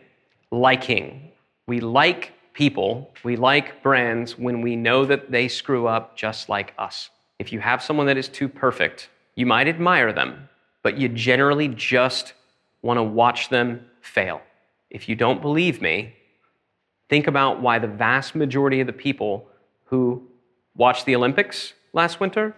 liking. 0.51 1.31
We 1.67 1.81
like 1.81 2.33
people, 2.53 3.13
we 3.23 3.37
like 3.37 3.83
brands 3.83 4.39
when 4.39 4.61
we 4.61 4.77
know 4.77 5.05
that 5.05 5.31
they 5.31 5.49
screw 5.49 5.87
up 5.87 6.17
just 6.17 6.49
like 6.49 6.75
us. 6.79 7.11
If 7.39 7.53
you 7.53 7.61
have 7.61 7.83
someone 7.83 8.07
that 8.07 8.17
is 8.17 8.29
too 8.29 8.49
perfect, 8.49 9.11
you 9.35 9.47
might 9.47 9.69
admire 9.69 10.13
them, 10.13 10.49
but 10.83 10.99
you 10.99 11.09
generally 11.09 11.69
just 11.69 12.35
want 12.83 12.99
to 12.99 13.03
watch 13.03 13.49
them 13.49 13.87
fail. 14.01 14.41
If 14.91 15.09
you 15.09 15.15
don't 15.15 15.41
believe 15.41 15.81
me, 15.81 16.15
think 17.09 17.27
about 17.27 17.61
why 17.61 17.79
the 17.79 17.87
vast 17.87 18.35
majority 18.35 18.81
of 18.81 18.87
the 18.87 18.93
people 18.93 19.47
who 19.85 20.27
watched 20.75 21.07
the 21.07 21.15
Olympics 21.15 21.75
last 21.93 22.21
winter 22.21 22.55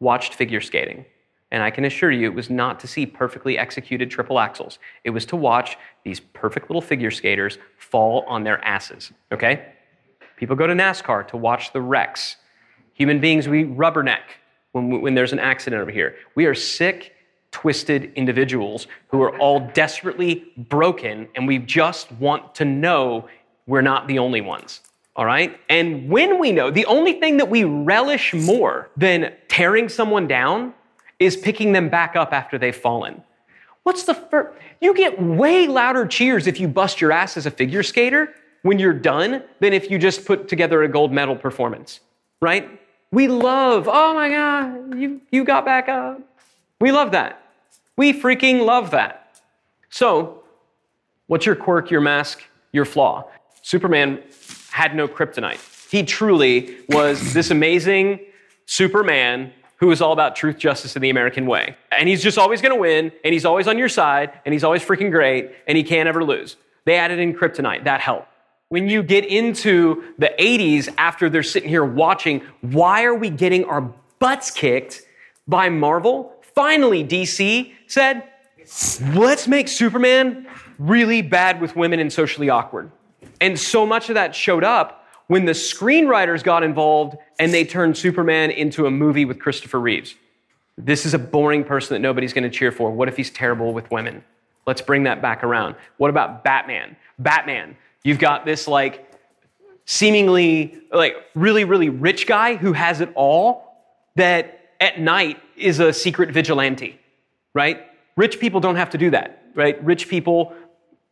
watched 0.00 0.34
figure 0.34 0.60
skating. 0.60 1.04
And 1.50 1.62
I 1.62 1.70
can 1.70 1.84
assure 1.84 2.10
you, 2.10 2.28
it 2.30 2.34
was 2.34 2.48
not 2.48 2.80
to 2.80 2.86
see 2.86 3.04
perfectly 3.04 3.58
executed 3.58 4.10
triple 4.10 4.36
axels. 4.36 4.78
It 5.04 5.10
was 5.10 5.26
to 5.26 5.36
watch 5.36 5.76
these 6.02 6.18
perfect 6.18 6.70
little 6.70 6.80
figure 6.80 7.10
skaters 7.10 7.58
fall 7.76 8.24
on 8.26 8.42
their 8.42 8.64
asses, 8.64 9.12
okay? 9.30 9.72
People 10.36 10.56
go 10.56 10.66
to 10.66 10.72
NASCAR 10.72 11.28
to 11.28 11.36
watch 11.36 11.72
the 11.72 11.80
wrecks 11.80 12.36
Human 12.94 13.20
beings, 13.20 13.48
we 13.48 13.64
rubberneck 13.64 14.22
when, 14.72 15.00
when 15.00 15.14
there's 15.14 15.32
an 15.32 15.38
accident 15.38 15.80
over 15.80 15.90
here. 15.90 16.16
We 16.34 16.46
are 16.46 16.54
sick, 16.54 17.14
twisted 17.50 18.12
individuals 18.14 18.86
who 19.08 19.22
are 19.22 19.36
all 19.38 19.60
desperately 19.74 20.52
broken, 20.56 21.28
and 21.34 21.46
we 21.46 21.58
just 21.58 22.10
want 22.12 22.54
to 22.56 22.64
know 22.64 23.28
we're 23.66 23.82
not 23.82 24.08
the 24.08 24.18
only 24.18 24.40
ones. 24.40 24.80
All 25.14 25.26
right? 25.26 25.58
And 25.68 26.08
when 26.08 26.38
we 26.38 26.52
know, 26.52 26.70
the 26.70 26.86
only 26.86 27.14
thing 27.14 27.36
that 27.36 27.50
we 27.50 27.64
relish 27.64 28.32
more 28.32 28.90
than 28.96 29.32
tearing 29.48 29.88
someone 29.88 30.26
down 30.26 30.72
is 31.18 31.36
picking 31.36 31.72
them 31.72 31.88
back 31.88 32.16
up 32.16 32.32
after 32.32 32.58
they've 32.58 32.74
fallen. 32.74 33.22
What's 33.82 34.04
the 34.04 34.14
first? 34.14 34.58
You 34.80 34.94
get 34.94 35.20
way 35.20 35.66
louder 35.66 36.06
cheers 36.06 36.46
if 36.46 36.58
you 36.58 36.66
bust 36.66 37.00
your 37.00 37.12
ass 37.12 37.36
as 37.36 37.46
a 37.46 37.50
figure 37.50 37.82
skater 37.82 38.34
when 38.62 38.78
you're 38.78 38.92
done 38.92 39.42
than 39.60 39.72
if 39.72 39.90
you 39.90 39.98
just 39.98 40.24
put 40.24 40.48
together 40.48 40.82
a 40.82 40.88
gold 40.88 41.12
medal 41.12 41.36
performance, 41.36 42.00
right? 42.42 42.68
We 43.12 43.28
love, 43.28 43.88
oh 43.90 44.12
my 44.12 44.28
God, 44.28 44.98
you, 44.98 45.22
you 45.30 45.44
got 45.44 45.64
back 45.64 45.88
up. 45.88 46.20
We 46.80 46.92
love 46.92 47.12
that. 47.12 47.40
We 47.96 48.12
freaking 48.12 48.66
love 48.66 48.90
that. 48.90 49.40
So, 49.88 50.42
what's 51.28 51.46
your 51.46 51.54
quirk, 51.54 51.90
your 51.90 52.00
mask, 52.00 52.42
your 52.72 52.84
flaw? 52.84 53.28
Superman 53.62 54.22
had 54.70 54.96
no 54.96 55.06
kryptonite. 55.06 55.60
He 55.90 56.02
truly 56.02 56.78
was 56.88 57.32
this 57.32 57.50
amazing 57.50 58.18
Superman 58.66 59.52
who 59.76 59.90
is 59.90 60.00
all 60.00 60.12
about 60.12 60.34
truth, 60.34 60.56
justice, 60.58 60.96
and 60.96 61.04
the 61.04 61.10
American 61.10 61.46
way. 61.46 61.76
And 61.90 62.08
he's 62.08 62.22
just 62.22 62.38
always 62.38 62.60
going 62.60 62.74
to 62.74 62.80
win, 62.80 63.12
and 63.24 63.32
he's 63.32 63.44
always 63.44 63.68
on 63.68 63.78
your 63.78 63.88
side, 63.88 64.32
and 64.44 64.52
he's 64.52 64.64
always 64.64 64.82
freaking 64.82 65.10
great, 65.10 65.50
and 65.66 65.76
he 65.76 65.84
can't 65.84 66.08
ever 66.08 66.24
lose. 66.24 66.56
They 66.86 66.96
added 66.96 67.18
in 67.18 67.34
kryptonite. 67.34 67.84
That 67.84 68.00
helped 68.00 68.31
when 68.72 68.88
you 68.88 69.02
get 69.02 69.26
into 69.26 70.02
the 70.16 70.32
80s 70.38 70.88
after 70.96 71.28
they're 71.28 71.42
sitting 71.42 71.68
here 71.68 71.84
watching, 71.84 72.40
why 72.62 73.04
are 73.04 73.14
we 73.14 73.28
getting 73.28 73.66
our 73.66 73.82
butts 74.18 74.50
kicked 74.50 75.02
by 75.46 75.68
Marvel? 75.68 76.32
Finally, 76.54 77.04
DC 77.04 77.70
said, 77.86 78.26
let's 79.12 79.46
make 79.46 79.68
Superman 79.68 80.46
really 80.78 81.20
bad 81.20 81.60
with 81.60 81.76
women 81.76 82.00
and 82.00 82.10
socially 82.10 82.48
awkward. 82.48 82.90
And 83.42 83.60
so 83.60 83.84
much 83.84 84.08
of 84.08 84.14
that 84.14 84.34
showed 84.34 84.64
up 84.64 85.06
when 85.26 85.44
the 85.44 85.52
screenwriters 85.52 86.42
got 86.42 86.62
involved 86.62 87.18
and 87.38 87.52
they 87.52 87.66
turned 87.66 87.98
Superman 87.98 88.50
into 88.52 88.86
a 88.86 88.90
movie 88.90 89.26
with 89.26 89.38
Christopher 89.38 89.80
Reeves. 89.80 90.14
This 90.78 91.04
is 91.04 91.12
a 91.12 91.18
boring 91.18 91.62
person 91.62 91.94
that 91.94 92.00
nobody's 92.00 92.32
going 92.32 92.44
to 92.44 92.50
cheer 92.50 92.72
for. 92.72 92.90
What 92.90 93.08
if 93.08 93.18
he's 93.18 93.28
terrible 93.28 93.74
with 93.74 93.90
women? 93.90 94.24
Let's 94.66 94.80
bring 94.80 95.02
that 95.02 95.20
back 95.20 95.44
around. 95.44 95.76
What 95.98 96.08
about 96.08 96.42
Batman? 96.42 96.96
Batman, 97.18 97.76
you've 98.04 98.18
got 98.18 98.44
this 98.44 98.66
like 98.68 99.08
seemingly 99.84 100.80
like 100.92 101.16
really 101.34 101.64
really 101.64 101.88
rich 101.88 102.26
guy 102.26 102.56
who 102.56 102.72
has 102.72 103.00
it 103.00 103.10
all 103.14 103.72
that 104.16 104.60
at 104.80 105.00
night 105.00 105.40
is 105.56 105.78
a 105.78 105.92
secret 105.92 106.30
vigilante, 106.32 106.98
right? 107.54 107.86
Rich 108.16 108.40
people 108.40 108.60
don't 108.60 108.76
have 108.76 108.90
to 108.90 108.98
do 108.98 109.10
that, 109.10 109.44
right? 109.54 109.82
Rich 109.82 110.08
people 110.08 110.54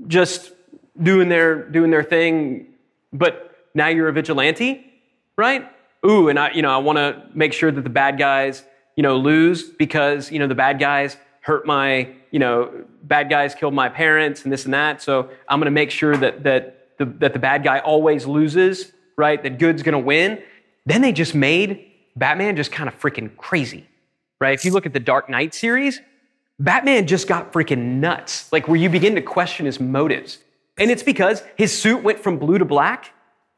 just 0.07 0.53
doing 1.01 1.29
their 1.29 1.69
doing 1.71 1.91
their 1.91 2.03
thing, 2.03 2.67
but 3.13 3.57
now 3.75 3.87
you're 3.89 4.09
a 4.09 4.13
vigilante, 4.13 4.93
right? 5.37 5.71
Ooh, 6.05 6.29
and 6.29 6.39
I 6.39 6.51
you 6.51 6.63
know 6.63 6.71
I 6.71 6.79
want 6.79 6.99
to 6.99 7.23
make 7.35 7.53
sure 7.53 7.71
that 7.71 7.83
the 7.83 7.91
bad 7.91 8.19
guys 8.19 8.65
you 8.97 9.03
know 9.03 9.17
lose 9.17 9.71
because 9.71 10.31
you 10.31 10.39
know 10.39 10.47
the 10.47 10.55
bad 10.55 10.79
guys 10.79 11.17
hurt 11.43 11.65
my 11.65 12.13
you 12.31 12.39
know 12.39 12.85
bad 13.05 13.31
guys 13.31 13.55
killed 13.55 13.75
my 13.75 13.89
parents 13.89 14.43
and 14.45 14.53
this 14.53 14.65
and 14.65 14.75
that. 14.75 15.01
So 15.01 15.31
I'm 15.49 15.59
going 15.59 15.67
to 15.67 15.71
make 15.71 15.91
sure 15.91 16.17
that 16.17 16.43
that 16.43 16.80
the, 17.01 17.07
that 17.07 17.33
the 17.33 17.39
bad 17.39 17.65
guy 17.65 17.79
always 17.81 18.27
loses, 18.27 18.93
right? 19.17 19.43
That 19.43 19.59
good's 19.59 19.83
to 19.83 19.99
win. 19.99 20.41
Then 20.85 21.01
they 21.01 21.13
just 21.13 21.35
made 21.35 21.87
Batman 22.15 22.57
just 22.57 22.71
kind 22.71 22.89
of 22.89 23.01
freaking 23.01 23.35
crazy, 23.37 23.89
right? 24.39 24.55
If 24.55 24.65
you 24.67 24.71
look 24.71 24.85
at 24.85 24.93
the 24.93 25.01
Dark 25.01 25.31
Knight 25.31 25.55
series, 25.55 26.01
Batman 26.59 27.07
just 27.07 27.27
got 27.27 27.53
freaking 27.55 28.01
nuts, 28.01 28.53
like 28.53 28.69
where 28.69 28.77
you 28.77 28.91
begin 28.91 29.15
to 29.15 29.23
question 29.23 29.65
his 29.65 29.81
motives. 29.81 30.39
And 30.79 30.91
it's 30.91 31.03
because 31.03 31.43
his 31.57 31.77
suit 31.77 32.03
went 32.03 32.21
from 32.21 32.39
blue 32.39 32.59
to 32.59 32.67
black, 32.67 33.15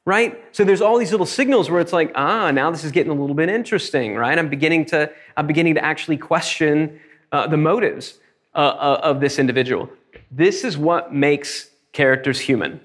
right? 0.06 0.40
So 0.54 0.62
there's 0.62 0.80
all 0.80 0.98
these 0.98 1.10
little 1.10 1.26
signals 1.26 1.68
where 1.68 1.80
it's 1.80 1.92
like, 1.92 2.12
ah, 2.14 2.52
now 2.52 2.70
this 2.70 2.84
is 2.84 2.92
getting 2.92 3.10
a 3.10 3.14
little 3.14 3.34
bit 3.34 3.48
interesting, 3.48 4.14
right? 4.14 4.38
I'm 4.38 4.48
beginning 4.48 4.84
to, 4.86 5.10
I'm 5.36 5.48
beginning 5.48 5.74
to 5.74 5.84
actually 5.84 6.16
question 6.16 7.00
uh, 7.32 7.48
the 7.48 7.56
motives 7.56 8.18
uh, 8.54 8.58
uh 8.58 9.00
of 9.02 9.20
this 9.20 9.38
individual. 9.38 9.88
This 10.30 10.62
is 10.62 10.78
what 10.78 11.12
makes 11.12 11.70
characters 11.92 12.40
human, 12.40 12.80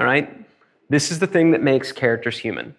all 0.00 0.06
right? 0.06 0.34
This 0.88 1.10
is 1.10 1.18
the 1.18 1.26
thing 1.26 1.50
that 1.50 1.62
makes 1.62 1.92
characters 1.92 2.38
human. 2.38 2.74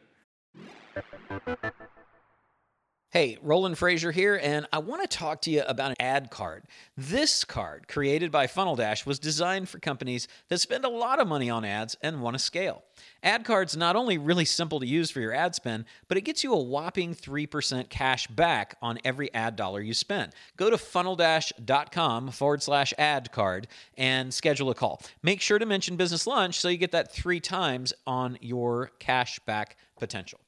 Hey, 3.12 3.38
Roland 3.42 3.76
Frasier 3.76 4.14
here, 4.14 4.40
and 4.42 4.66
I 4.72 4.80
want 4.80 5.02
to 5.02 5.18
talk 5.18 5.42
to 5.42 5.52
you 5.52 5.64
about 5.64 5.90
an 5.90 5.98
ad 6.00 6.32
card. 6.32 6.64
This 6.96 7.44
card, 7.44 7.90
created 7.90 8.32
by 8.32 8.48
FunnelDash, 8.48 9.06
was 9.06 9.20
designed 9.20 9.68
for 9.68 9.80
companies 9.80 10.30
that 10.48 10.60
spend 10.60 10.86
a 10.86 10.90
lot 10.90 11.20
of 11.20 11.28
money 11.28 11.50
on 11.50 11.66
ads 11.66 11.98
and 12.02 12.22
want 12.22 12.36
to 12.36 12.40
scale. 12.40 12.84
Ad 13.22 13.44
card's 13.44 13.76
not 13.76 13.98
only 13.98 14.18
really 14.18 14.46
simple 14.46 14.80
to 14.80 14.88
use 14.88 15.12
for 15.12 15.20
your 15.20 15.34
ad 15.34 15.54
spend, 15.56 15.84
but 16.08 16.18
it 16.18 16.22
gets 16.22 16.42
you 16.42 16.54
a 16.54 16.64
whopping 16.64 17.14
3% 17.14 17.90
cash 17.90 18.28
back 18.28 18.78
on 18.82 18.98
every 19.04 19.34
ad 19.34 19.58
dollar 19.58 19.82
you 19.82 19.94
spend. 19.94 20.32
Go 20.56 20.70
to 20.70 20.78
funneldash.com 20.78 22.32
forward 22.32 22.64
slash 22.64 22.94
ad 22.98 23.34
card 23.34 23.68
and 23.98 24.34
schedule 24.34 24.70
a 24.70 24.74
call. 24.74 25.02
Make 25.22 25.42
sure 25.42 25.60
to 25.60 25.66
mention 25.66 25.98
Business 25.98 26.26
Lunch 26.26 26.58
so 26.58 26.70
you 26.70 26.78
get 26.78 26.94
that 26.94 27.12
three 27.12 27.42
times 27.42 27.92
on 28.08 28.38
your 28.40 28.92
cash 29.00 29.38
back 29.40 29.76
potential. 30.00 30.40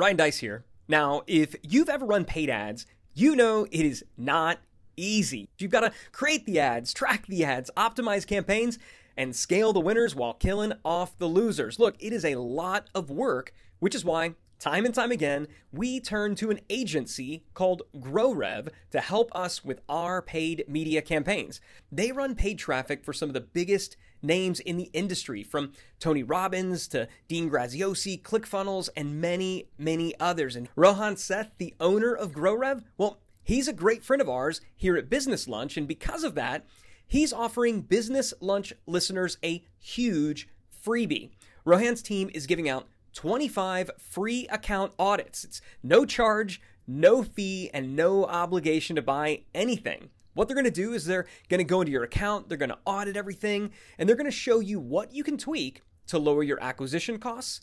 Ryan 0.00 0.16
Deiss 0.16 0.38
here. 0.38 0.64
Now, 0.88 1.20
if 1.26 1.54
you've 1.62 1.90
ever 1.90 2.06
run 2.06 2.24
paid 2.24 2.48
ads, 2.48 2.86
you 3.12 3.36
know 3.36 3.66
it 3.70 3.84
is 3.84 4.02
not 4.16 4.58
easy. 4.96 5.50
You've 5.58 5.70
got 5.70 5.80
to 5.80 5.92
create 6.10 6.46
the 6.46 6.58
ads, 6.58 6.94
track 6.94 7.26
the 7.26 7.44
ads, 7.44 7.70
optimize 7.76 8.26
campaigns, 8.26 8.78
and 9.14 9.36
scale 9.36 9.74
the 9.74 9.80
winners 9.80 10.14
while 10.14 10.32
killing 10.32 10.72
off 10.86 11.18
the 11.18 11.26
losers. 11.26 11.78
Look, 11.78 11.96
it 12.00 12.14
is 12.14 12.24
a 12.24 12.36
lot 12.36 12.88
of 12.94 13.10
work, 13.10 13.52
which 13.78 13.94
is 13.94 14.02
why 14.02 14.36
time 14.58 14.86
and 14.86 14.94
time 14.94 15.10
again, 15.10 15.48
we 15.70 16.00
turn 16.00 16.34
to 16.36 16.50
an 16.50 16.60
agency 16.70 17.44
called 17.52 17.82
GrowRev 17.98 18.68
to 18.92 19.00
help 19.00 19.30
us 19.36 19.62
with 19.62 19.82
our 19.86 20.22
paid 20.22 20.64
media 20.66 21.02
campaigns. 21.02 21.60
They 21.92 22.10
run 22.10 22.34
paid 22.34 22.58
traffic 22.58 23.04
for 23.04 23.12
some 23.12 23.28
of 23.28 23.34
the 23.34 23.40
biggest 23.42 23.98
names 24.22 24.60
in 24.60 24.76
the 24.76 24.90
industry, 24.92 25.42
from 25.42 25.72
Tony 25.98 26.22
Robbins 26.22 26.88
to 26.88 27.08
Dean 27.28 27.50
Graziosi, 27.50 28.20
ClickFunnels, 28.20 28.88
and 28.96 29.20
many, 29.20 29.68
many 29.78 30.14
others. 30.20 30.56
And 30.56 30.68
Rohan 30.76 31.16
Seth, 31.16 31.52
the 31.58 31.74
owner 31.80 32.14
of 32.14 32.32
GrowRev, 32.32 32.82
well, 32.98 33.20
he's 33.42 33.68
a 33.68 33.72
great 33.72 34.04
friend 34.04 34.20
of 34.20 34.28
ours 34.28 34.60
here 34.76 34.96
at 34.96 35.10
Business 35.10 35.48
Lunch, 35.48 35.76
and 35.76 35.88
because 35.88 36.24
of 36.24 36.34
that, 36.34 36.66
he's 37.06 37.32
offering 37.32 37.82
Business 37.82 38.32
Lunch 38.40 38.72
listeners 38.86 39.38
a 39.44 39.64
huge 39.78 40.48
freebie. 40.84 41.30
Rohan's 41.64 42.02
team 42.02 42.30
is 42.32 42.46
giving 42.46 42.68
out 42.68 42.88
25 43.14 43.90
free 43.98 44.46
account 44.50 44.92
audits. 44.98 45.44
It's 45.44 45.60
no 45.82 46.04
charge, 46.04 46.60
no 46.86 47.22
fee, 47.22 47.70
and 47.74 47.96
no 47.96 48.24
obligation 48.24 48.96
to 48.96 49.02
buy 49.02 49.42
anything. 49.54 50.10
What 50.34 50.48
they're 50.48 50.54
going 50.54 50.64
to 50.64 50.70
do 50.70 50.92
is 50.92 51.04
they're 51.04 51.26
going 51.48 51.58
to 51.58 51.64
go 51.64 51.80
into 51.80 51.92
your 51.92 52.04
account, 52.04 52.48
they're 52.48 52.58
going 52.58 52.70
to 52.70 52.78
audit 52.84 53.16
everything, 53.16 53.72
and 53.98 54.08
they're 54.08 54.16
going 54.16 54.26
to 54.26 54.30
show 54.30 54.60
you 54.60 54.78
what 54.78 55.12
you 55.12 55.24
can 55.24 55.36
tweak 55.36 55.82
to 56.06 56.18
lower 56.18 56.42
your 56.42 56.62
acquisition 56.62 57.18
costs, 57.18 57.60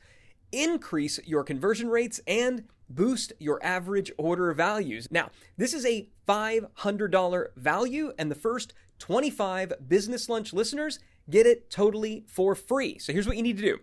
increase 0.52 1.20
your 1.26 1.44
conversion 1.44 1.90
rates, 1.90 2.20
and 2.28 2.66
boost 2.90 3.34
your 3.40 3.64
average 3.64 4.12
order 4.18 4.52
values. 4.54 5.08
Now, 5.12 5.30
this 5.58 5.74
is 5.74 5.86
a 5.86 6.10
$500 6.28 7.48
value, 7.56 8.14
and 8.18 8.32
the 8.32 8.36
first 8.36 8.74
25 9.00 9.74
Business 9.88 10.28
Lunch 10.30 10.54
listeners 10.54 11.00
get 11.30 11.46
it 11.46 11.70
totally 11.70 12.24
for 12.28 12.56
free. 12.56 12.98
So 13.00 13.14
here's 13.14 13.28
what 13.28 13.38
you 13.38 13.44
need 13.44 13.58
to 13.58 13.64
do 13.64 13.80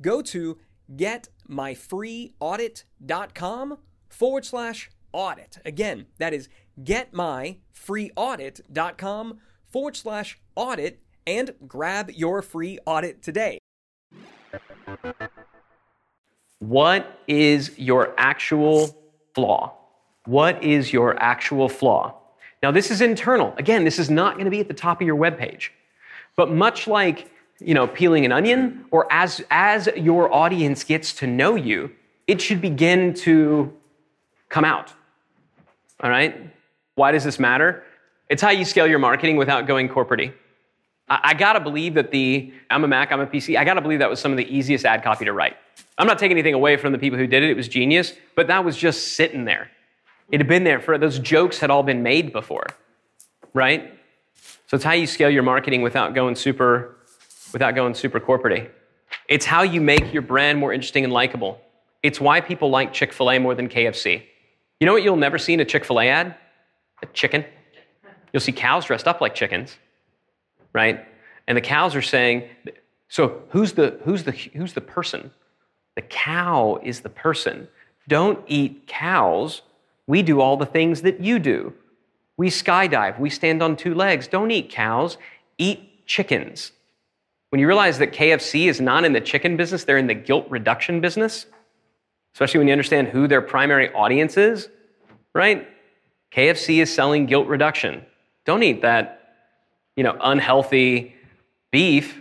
go 0.00 0.22
to 0.22 0.58
getmyfreeaudit.com 0.94 3.78
forward 4.08 4.44
slash 4.44 4.90
audit. 5.12 5.58
Again, 5.64 6.06
that 6.18 6.34
is 6.34 6.48
getmyfreeaudit.com 6.82 9.38
forward 9.66 9.96
slash 9.96 10.38
audit 10.54 11.00
and 11.26 11.54
grab 11.66 12.10
your 12.10 12.42
free 12.42 12.78
audit 12.86 13.22
today. 13.22 13.58
What 16.58 17.18
is 17.26 17.76
your 17.78 18.14
actual 18.16 18.96
flaw? 19.34 19.74
What 20.26 20.62
is 20.62 20.92
your 20.92 21.20
actual 21.20 21.68
flaw? 21.68 22.14
Now, 22.62 22.70
this 22.70 22.90
is 22.90 23.00
internal. 23.00 23.54
Again, 23.56 23.84
this 23.84 23.98
is 23.98 24.08
not 24.08 24.34
going 24.34 24.44
to 24.44 24.50
be 24.50 24.60
at 24.60 24.68
the 24.68 24.74
top 24.74 25.00
of 25.00 25.06
your 25.06 25.16
web 25.16 25.38
page. 25.38 25.72
But 26.36 26.52
much 26.52 26.86
like 26.86 27.32
you 27.64 27.74
know, 27.74 27.86
peeling 27.86 28.24
an 28.24 28.32
onion, 28.32 28.84
or 28.90 29.10
as, 29.12 29.42
as 29.50 29.88
your 29.96 30.32
audience 30.32 30.84
gets 30.84 31.12
to 31.14 31.26
know 31.26 31.54
you, 31.54 31.90
it 32.26 32.40
should 32.40 32.60
begin 32.60 33.14
to 33.14 33.72
come 34.48 34.64
out. 34.64 34.92
All 36.00 36.10
right? 36.10 36.50
Why 36.94 37.12
does 37.12 37.24
this 37.24 37.38
matter? 37.38 37.84
It's 38.28 38.42
how 38.42 38.50
you 38.50 38.64
scale 38.64 38.86
your 38.86 38.98
marketing 38.98 39.36
without 39.36 39.66
going 39.66 39.88
corporate 39.88 40.34
I, 41.08 41.34
gotta 41.34 41.60
believe 41.60 41.94
that 41.94 42.10
the, 42.10 42.54
I'm 42.70 42.84
a 42.84 42.88
Mac, 42.88 43.12
I'm 43.12 43.20
a 43.20 43.26
PC, 43.26 43.58
I 43.58 43.64
gotta 43.64 43.82
believe 43.82 43.98
that 43.98 44.08
was 44.08 44.18
some 44.18 44.30
of 44.30 44.38
the 44.38 44.46
easiest 44.46 44.86
ad 44.86 45.02
copy 45.02 45.26
to 45.26 45.32
write. 45.32 45.56
I'm 45.98 46.06
not 46.06 46.18
taking 46.18 46.36
anything 46.36 46.54
away 46.54 46.76
from 46.78 46.92
the 46.92 46.98
people 46.98 47.18
who 47.18 47.26
did 47.26 47.42
it, 47.42 47.50
it 47.50 47.56
was 47.56 47.68
genius, 47.68 48.14
but 48.34 48.46
that 48.46 48.64
was 48.64 48.76
just 48.76 49.14
sitting 49.14 49.44
there. 49.44 49.70
It 50.30 50.40
had 50.40 50.48
been 50.48 50.64
there 50.64 50.80
for, 50.80 50.96
those 50.96 51.18
jokes 51.18 51.58
had 51.58 51.70
all 51.70 51.82
been 51.82 52.02
made 52.02 52.32
before, 52.32 52.66
right? 53.52 53.92
So 54.68 54.76
it's 54.76 54.84
how 54.84 54.92
you 54.92 55.06
scale 55.06 55.28
your 55.28 55.42
marketing 55.42 55.82
without 55.82 56.14
going 56.14 56.34
super 56.34 56.96
without 57.52 57.74
going 57.74 57.94
super 57.94 58.18
corporate 58.18 58.72
It's 59.28 59.44
how 59.44 59.62
you 59.62 59.80
make 59.80 60.12
your 60.12 60.22
brand 60.22 60.58
more 60.58 60.72
interesting 60.72 61.04
and 61.04 61.12
likable. 61.12 61.60
It's 62.02 62.20
why 62.20 62.40
people 62.40 62.70
like 62.70 62.92
Chick 62.92 63.12
fil 63.12 63.30
A 63.30 63.38
more 63.38 63.54
than 63.54 63.68
KFC. 63.68 64.22
You 64.80 64.86
know 64.86 64.94
what 64.94 65.02
you'll 65.02 65.16
never 65.16 65.38
see 65.38 65.52
in 65.52 65.60
a 65.60 65.64
Chick 65.64 65.84
fil 65.84 66.00
A 66.00 66.08
ad? 66.08 66.34
A 67.02 67.06
chicken. 67.06 67.44
You'll 68.32 68.40
see 68.40 68.52
cows 68.52 68.86
dressed 68.86 69.06
up 69.06 69.20
like 69.20 69.34
chickens, 69.34 69.76
right? 70.72 71.06
And 71.46 71.56
the 71.56 71.62
cows 71.62 71.94
are 71.94 72.02
saying, 72.02 72.48
so 73.08 73.42
who's 73.50 73.72
the, 73.72 73.98
who's 74.04 74.24
the, 74.24 74.32
who's 74.32 74.72
the 74.72 74.80
person? 74.80 75.30
The 75.96 76.02
cow 76.02 76.80
is 76.82 77.00
the 77.00 77.10
person. 77.10 77.68
Don't 78.08 78.42
eat 78.46 78.86
cows. 78.86 79.62
We 80.06 80.22
do 80.22 80.40
all 80.40 80.56
the 80.56 80.66
things 80.66 81.02
that 81.02 81.20
you 81.20 81.38
do. 81.38 81.74
We 82.36 82.48
skydive. 82.48 83.20
We 83.20 83.30
stand 83.30 83.62
on 83.62 83.76
two 83.76 83.94
legs. 83.94 84.26
Don't 84.26 84.50
eat 84.50 84.70
cows. 84.70 85.18
Eat 85.58 86.06
chickens. 86.06 86.72
When 87.50 87.60
you 87.60 87.66
realize 87.66 87.98
that 87.98 88.12
KFC 88.12 88.66
is 88.66 88.80
not 88.80 89.04
in 89.04 89.12
the 89.12 89.20
chicken 89.20 89.58
business, 89.58 89.84
they're 89.84 89.98
in 89.98 90.06
the 90.06 90.14
guilt 90.14 90.46
reduction 90.48 91.02
business, 91.02 91.44
especially 92.34 92.58
when 92.58 92.68
you 92.68 92.72
understand 92.72 93.08
who 93.08 93.28
their 93.28 93.42
primary 93.42 93.92
audience 93.92 94.38
is, 94.38 94.70
right? 95.34 95.68
KFC 96.34 96.82
is 96.82 96.92
selling 96.92 97.26
guilt 97.26 97.46
reduction. 97.46 98.04
Don't 98.44 98.62
eat 98.62 98.82
that, 98.82 99.34
you 99.96 100.02
know, 100.02 100.16
unhealthy 100.20 101.14
beef 101.70 102.20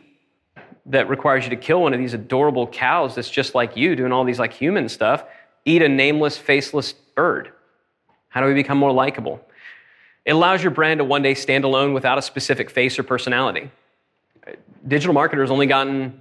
that 0.87 1.07
requires 1.09 1.43
you 1.45 1.49
to 1.51 1.55
kill 1.55 1.81
one 1.81 1.93
of 1.93 1.99
these 1.99 2.13
adorable 2.13 2.67
cows 2.67 3.15
that's 3.15 3.29
just 3.29 3.55
like 3.55 3.77
you 3.77 3.95
doing 3.95 4.11
all 4.11 4.23
these 4.23 4.39
like 4.39 4.53
human 4.53 4.89
stuff. 4.89 5.23
Eat 5.65 5.81
a 5.81 5.87
nameless, 5.87 6.37
faceless 6.37 6.93
bird. 6.93 7.51
How 8.29 8.41
do 8.41 8.47
we 8.47 8.53
become 8.53 8.77
more 8.77 8.91
likable? 8.91 9.39
It 10.25 10.31
allows 10.31 10.61
your 10.61 10.71
brand 10.71 10.99
to 10.99 11.03
one 11.03 11.21
day 11.21 11.33
stand 11.33 11.63
alone 11.63 11.93
without 11.93 12.17
a 12.17 12.21
specific 12.21 12.69
face 12.69 12.99
or 12.99 13.03
personality. 13.03 13.71
DigitalMarketer's 14.87 15.51
only 15.51 15.67
gotten 15.67 16.19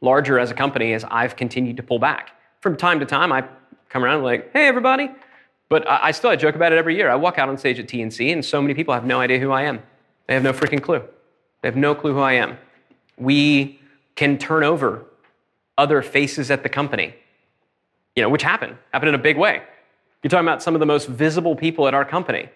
larger 0.00 0.38
as 0.38 0.50
a 0.50 0.54
company 0.54 0.92
as 0.92 1.04
I've 1.04 1.36
continued 1.36 1.76
to 1.78 1.82
pull 1.82 1.98
back. 1.98 2.32
From 2.60 2.76
time 2.76 3.00
to 3.00 3.06
time, 3.06 3.32
I 3.32 3.44
come 3.88 4.04
around 4.04 4.22
like, 4.22 4.52
hey, 4.52 4.66
everybody. 4.66 5.10
But 5.68 5.88
I, 5.88 6.08
I 6.08 6.10
still 6.10 6.30
I 6.30 6.36
joke 6.36 6.54
about 6.54 6.72
it 6.72 6.78
every 6.78 6.96
year. 6.96 7.10
I 7.10 7.14
walk 7.14 7.38
out 7.38 7.48
on 7.48 7.58
stage 7.58 7.78
at 7.78 7.88
T&C, 7.88 8.30
and 8.30 8.44
so 8.44 8.60
many 8.60 8.74
people 8.74 8.94
have 8.94 9.04
no 9.04 9.20
idea 9.20 9.38
who 9.38 9.50
I 9.50 9.62
am. 9.62 9.82
They 10.26 10.34
have 10.34 10.42
no 10.42 10.52
freaking 10.52 10.82
clue. 10.82 11.02
They 11.62 11.68
have 11.68 11.76
no 11.76 11.94
clue 11.94 12.12
who 12.12 12.20
I 12.20 12.34
am. 12.34 12.58
We 13.16 13.80
can 14.16 14.38
turn 14.38 14.64
over 14.64 15.04
other 15.76 16.02
faces 16.02 16.50
at 16.50 16.62
the 16.62 16.68
company, 16.68 17.14
you 18.14 18.22
know, 18.22 18.28
which 18.28 18.42
happen, 18.42 18.78
happen 18.92 19.08
in 19.08 19.14
a 19.14 19.18
big 19.18 19.36
way. 19.36 19.62
You're 20.22 20.30
talking 20.30 20.46
about 20.46 20.62
some 20.62 20.74
of 20.74 20.80
the 20.80 20.86
most 20.86 21.08
visible 21.08 21.56
people 21.56 21.86
at 21.88 21.94
our 21.94 22.04
company. 22.04 22.48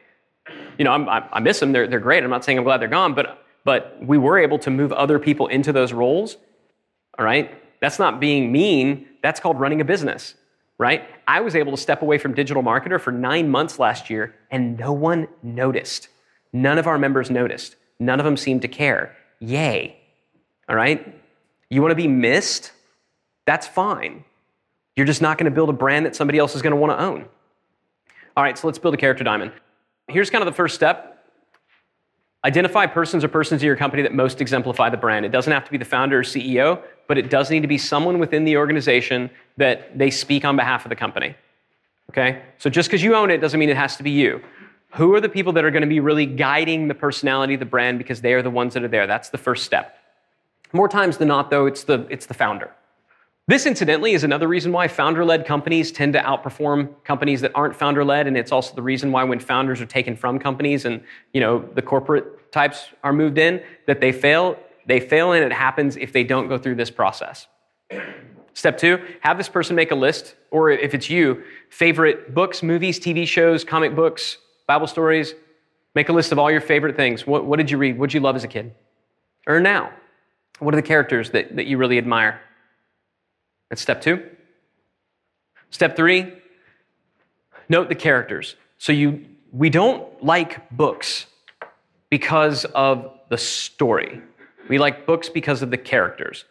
You 0.79 0.85
know, 0.85 0.93
I'm, 0.93 1.09
I 1.09 1.41
miss 1.41 1.61
them. 1.61 1.73
They're, 1.73 1.87
they're 1.87 2.01
great. 2.01 2.23
I'm 2.23 2.31
not 2.31 2.45
saying 2.45 2.57
I'm 2.57 2.65
glad 2.65 2.81
they're 2.81 2.89
gone, 2.89 3.15
but, 3.15 3.45
but 3.65 3.99
we 4.01 4.17
were 4.17 4.39
able 4.39 4.59
to 4.61 4.71
move 4.71 4.93
other 4.93 5.19
people 5.19 5.49
into 5.49 5.73
those 5.73 5.93
roles. 5.93 6.37
All 7.19 7.25
right? 7.25 7.53
That's 7.81 7.99
not 7.99 8.21
being 8.21 8.51
mean. 8.53 9.07
That's 9.23 9.41
called 9.41 9.61
running 9.61 9.81
a 9.81 9.85
business, 9.85 10.35
right? 10.79 11.09
I 11.27 11.41
was 11.41 11.55
able 11.55 11.73
to 11.73 11.79
step 11.79 12.03
away 12.03 12.19
from 12.19 12.35
DigitalMarketer 12.35 13.01
for 13.01 13.13
nine 13.13 13.49
months 13.51 13.79
last 13.79 14.09
year, 14.09 14.35
and 14.51 14.79
no 14.79 14.93
one 14.93 15.29
noticed. 15.43 16.09
None 16.53 16.79
of 16.79 16.87
our 16.87 16.99
members 16.99 17.31
noticed. 17.31 17.77
None 17.99 18.21
of 18.21 18.25
them 18.25 18.37
seemed 18.37 18.63
to 18.63 18.69
care. 18.69 19.17
Yay. 19.41 19.97
All 20.69 20.77
right? 20.77 21.15
You 21.69 21.83
want 21.83 21.91
to 21.93 21.97
be 21.97 22.09
missed? 22.09 22.73
That's 23.45 23.67
fine. 23.67 24.25
You're 24.97 25.07
just 25.07 25.23
not 25.23 25.37
going 25.39 25.51
to 25.51 25.55
build 25.55 25.69
a 25.69 25.75
brand 25.75 26.07
that 26.07 26.17
somebody 26.17 26.39
else 26.39 26.55
is 26.55 26.63
going 26.63 26.73
to 26.73 26.77
want 26.77 26.93
to 26.93 27.03
own. 27.03 27.29
All 28.37 28.45
right, 28.45 28.57
so 28.57 28.67
let's 28.69 28.79
build 28.79 28.95
a 28.95 28.97
character 28.97 29.25
diamond. 29.25 29.53
Here's 30.07 30.31
kind 30.31 30.43
of 30.43 30.47
the 30.47 30.55
first 30.55 30.75
step. 30.75 31.18
Identify 32.45 32.87
persons 32.87 33.25
or 33.25 33.29
persons 33.29 33.63
in 33.63 33.67
your 33.67 33.77
company 33.77 34.03
that 34.03 34.15
most 34.15 34.41
exemplify 34.41 34.91
the 34.91 34.97
brand. 34.97 35.25
It 35.27 35.31
doesn't 35.31 35.53
have 35.53 35.65
to 35.65 35.71
be 35.71 35.77
the 35.77 35.85
founder 35.85 36.21
or 36.21 36.23
CEO, 36.23 36.81
but 37.09 37.19
it 37.19 37.31
does 37.31 37.51
need 37.51 37.63
to 37.63 37.69
be 37.69 37.79
someone 37.79 38.21
within 38.21 38.45
the 38.45 38.57
organization 38.57 39.29
that 39.57 39.99
they 39.99 40.11
speak 40.11 40.45
on 40.45 40.55
behalf 40.55 40.85
of 40.85 40.91
the 40.91 40.97
company. 40.97 41.35
Okay? 42.11 42.43
So 42.59 42.71
just 42.71 42.89
because 42.89 43.03
you 43.03 43.17
own 43.17 43.31
it 43.31 43.39
doesn't 43.39 43.59
mean 43.59 43.71
it 43.71 43.77
has 43.77 43.97
to 43.97 44.03
be 44.05 44.13
you. 44.13 44.41
Who 44.93 45.15
are 45.15 45.21
the 45.21 45.29
people 45.29 45.53
that 45.55 45.65
are 45.65 45.71
going 45.71 45.83
to 45.83 45.89
be 45.89 46.01
really 46.01 46.27
guiding 46.27 46.89
the 46.89 46.95
personality 46.95 47.55
of 47.55 47.61
the 47.61 47.67
brand 47.67 47.99
because 47.99 48.21
they 48.21 48.33
are 48.35 48.43
the 48.43 48.51
ones 48.51 48.75
that 48.75 48.85
are 48.85 48.89
there? 48.89 49.07
That's 49.07 49.31
the 49.31 49.39
first 49.39 49.65
step. 49.65 49.99
More 50.73 50.89
times 50.89 51.19
than 51.19 51.29
not, 51.29 51.51
though, 51.51 51.67
it's 51.67 51.85
the, 51.85 52.07
it's 52.09 52.27
the 52.27 52.35
founder. 52.35 52.71
This, 53.49 53.65
incidentally, 53.65 54.13
is 54.13 54.25
another 54.25 54.47
reason 54.47 54.73
why 54.73 54.89
founder 54.89 55.25
led 55.25 55.47
companies 55.47 55.91
tend 55.91 56.13
to 56.13 56.21
outperform 56.21 56.91
companies 57.03 57.41
that 57.41 57.51
aren't 57.55 57.75
founder 57.75 58.05
led. 58.05 58.27
And 58.27 58.37
it's 58.37 58.53
also 58.53 58.75
the 58.75 58.83
reason 58.83 59.11
why 59.11 59.25
when 59.25 59.41
founders 59.41 59.81
are 59.81 59.87
taken 59.87 60.17
from 60.17 60.39
companies 60.39 60.85
and 60.85 61.03
you 61.33 61.41
know, 61.41 61.67
the 61.75 61.81
corporate 61.81 62.53
types 62.53 62.91
are 63.03 63.13
moved 63.15 63.39
in, 63.39 63.63
that 63.87 64.03
they 64.03 64.13
fail. 64.13 64.59
They 64.87 65.01
fail, 65.01 65.33
and 65.33 65.43
it 65.43 65.53
happens 65.53 65.97
if 65.97 66.13
they 66.13 66.25
don't 66.25 66.49
go 66.49 66.59
through 66.59 66.75
this 66.75 66.91
process. 66.91 67.47
Step 68.53 68.77
two, 68.77 69.03
have 69.21 69.39
this 69.39 69.49
person 69.49 69.75
make 69.75 69.93
a 69.93 69.95
list, 69.95 70.35
or 70.51 70.71
if 70.71 70.93
it's 70.93 71.09
you, 71.09 71.43
favorite 71.71 72.35
books, 72.35 72.63
movies, 72.63 73.01
TV 73.01 73.27
shows, 73.27 73.65
comic 73.65 73.95
books, 73.95 74.37
Bible 74.67 74.87
stories. 74.87 75.35
Make 75.95 76.11
a 76.11 76.13
list 76.13 76.33
of 76.33 76.39
all 76.39 76.51
your 76.51 76.61
favorite 76.61 76.97
things. 76.97 77.27
What, 77.27 77.47
what 77.47 77.57
did 77.57 77.71
you 77.71 77.79
read? 77.79 77.99
What 77.99 78.11
did 78.11 78.15
you 78.15 78.21
love 78.21 78.37
as 78.37 78.45
a 78.45 78.49
kid? 78.49 78.75
Or 79.47 79.59
now? 79.59 79.91
What 80.59 80.75
are 80.75 80.77
the 80.77 80.87
characters 80.87 81.31
that, 81.31 81.57
that 81.57 81.67
you 81.67 81.79
really 81.79 81.97
admire? 81.97 82.43
That's 83.71 83.83
step 83.83 84.01
two. 84.01 84.25
Step 85.71 85.97
three, 85.97 86.33
note 87.69 87.89
the 87.89 87.95
characters. 87.95 88.57
So 88.79 88.93
you, 88.93 89.27
we 89.53 89.69
don't 89.69 90.25
like 90.25 90.71
books 90.71 91.27
because 92.11 92.65
of 92.67 93.13
the 93.29 93.37
story. 93.37 94.23
We 94.69 94.79
like 94.79 95.05
books 95.07 95.29
because 95.29 95.63
of 95.63 95.71
the 95.71 95.77
characters. 95.77 96.45